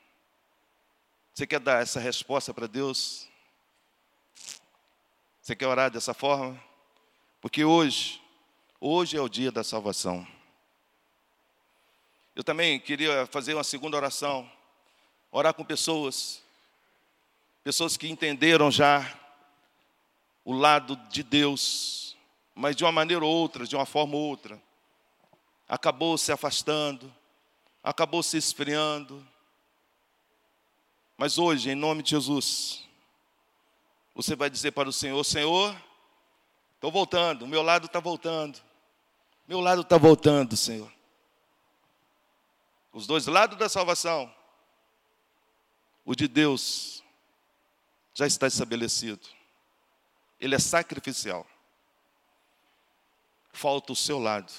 Você 1.33 1.47
quer 1.47 1.59
dar 1.59 1.81
essa 1.81 1.99
resposta 1.99 2.53
para 2.53 2.67
Deus? 2.67 3.27
Você 5.41 5.55
quer 5.55 5.65
orar 5.65 5.89
dessa 5.89 6.13
forma? 6.13 6.61
Porque 7.41 7.65
hoje, 7.65 8.21
hoje 8.79 9.17
é 9.17 9.21
o 9.21 9.27
dia 9.27 9.51
da 9.51 9.63
salvação. 9.63 10.27
Eu 12.35 12.43
também 12.43 12.79
queria 12.79 13.25
fazer 13.25 13.55
uma 13.55 13.63
segunda 13.63 13.97
oração, 13.97 14.47
orar 15.31 15.55
com 15.55 15.65
pessoas, 15.65 16.39
pessoas 17.63 17.97
que 17.97 18.07
entenderam 18.07 18.69
já 18.69 19.03
o 20.45 20.53
lado 20.53 20.95
de 21.09 21.23
Deus, 21.23 22.15
mas 22.53 22.75
de 22.75 22.83
uma 22.83 22.91
maneira 22.91 23.25
ou 23.25 23.33
outra, 23.33 23.65
de 23.65 23.75
uma 23.75 23.87
forma 23.87 24.15
ou 24.15 24.21
outra, 24.21 24.61
acabou 25.67 26.15
se 26.15 26.31
afastando, 26.31 27.11
acabou 27.83 28.21
se 28.21 28.37
esfriando. 28.37 29.32
Mas 31.17 31.37
hoje, 31.37 31.69
em 31.69 31.75
nome 31.75 32.03
de 32.03 32.11
Jesus, 32.11 32.87
você 34.13 34.35
vai 34.35 34.49
dizer 34.49 34.71
para 34.71 34.89
o 34.89 34.93
Senhor: 34.93 35.23
Senhor, 35.23 35.75
estou 36.75 36.91
voltando, 36.91 37.45
o 37.45 37.47
meu 37.47 37.61
lado 37.61 37.85
está 37.85 37.99
voltando, 37.99 38.59
meu 39.47 39.59
lado 39.59 39.81
está 39.81 39.97
voltando, 39.97 40.55
Senhor. 40.57 40.91
Os 42.91 43.07
dois 43.07 43.25
lados 43.25 43.57
da 43.57 43.67
salvação, 43.67 44.33
o 46.05 46.15
de 46.15 46.27
Deus 46.27 47.03
já 48.13 48.27
está 48.27 48.45
estabelecido 48.47 49.27
ele 50.43 50.55
é 50.55 50.59
sacrificial. 50.59 51.47
Falta 53.53 53.93
o 53.93 53.95
seu 53.95 54.19
lado. 54.19 54.51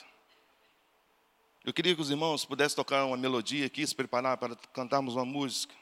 Eu 1.62 1.75
queria 1.75 1.95
que 1.95 2.01
os 2.01 2.11
irmãos 2.11 2.47
pudessem 2.47 2.75
tocar 2.75 3.05
uma 3.05 3.19
melodia 3.19 3.67
aqui, 3.67 3.87
se 3.87 3.95
preparar 3.95 4.38
para 4.38 4.57
cantarmos 4.73 5.14
uma 5.14 5.27
música. 5.27 5.75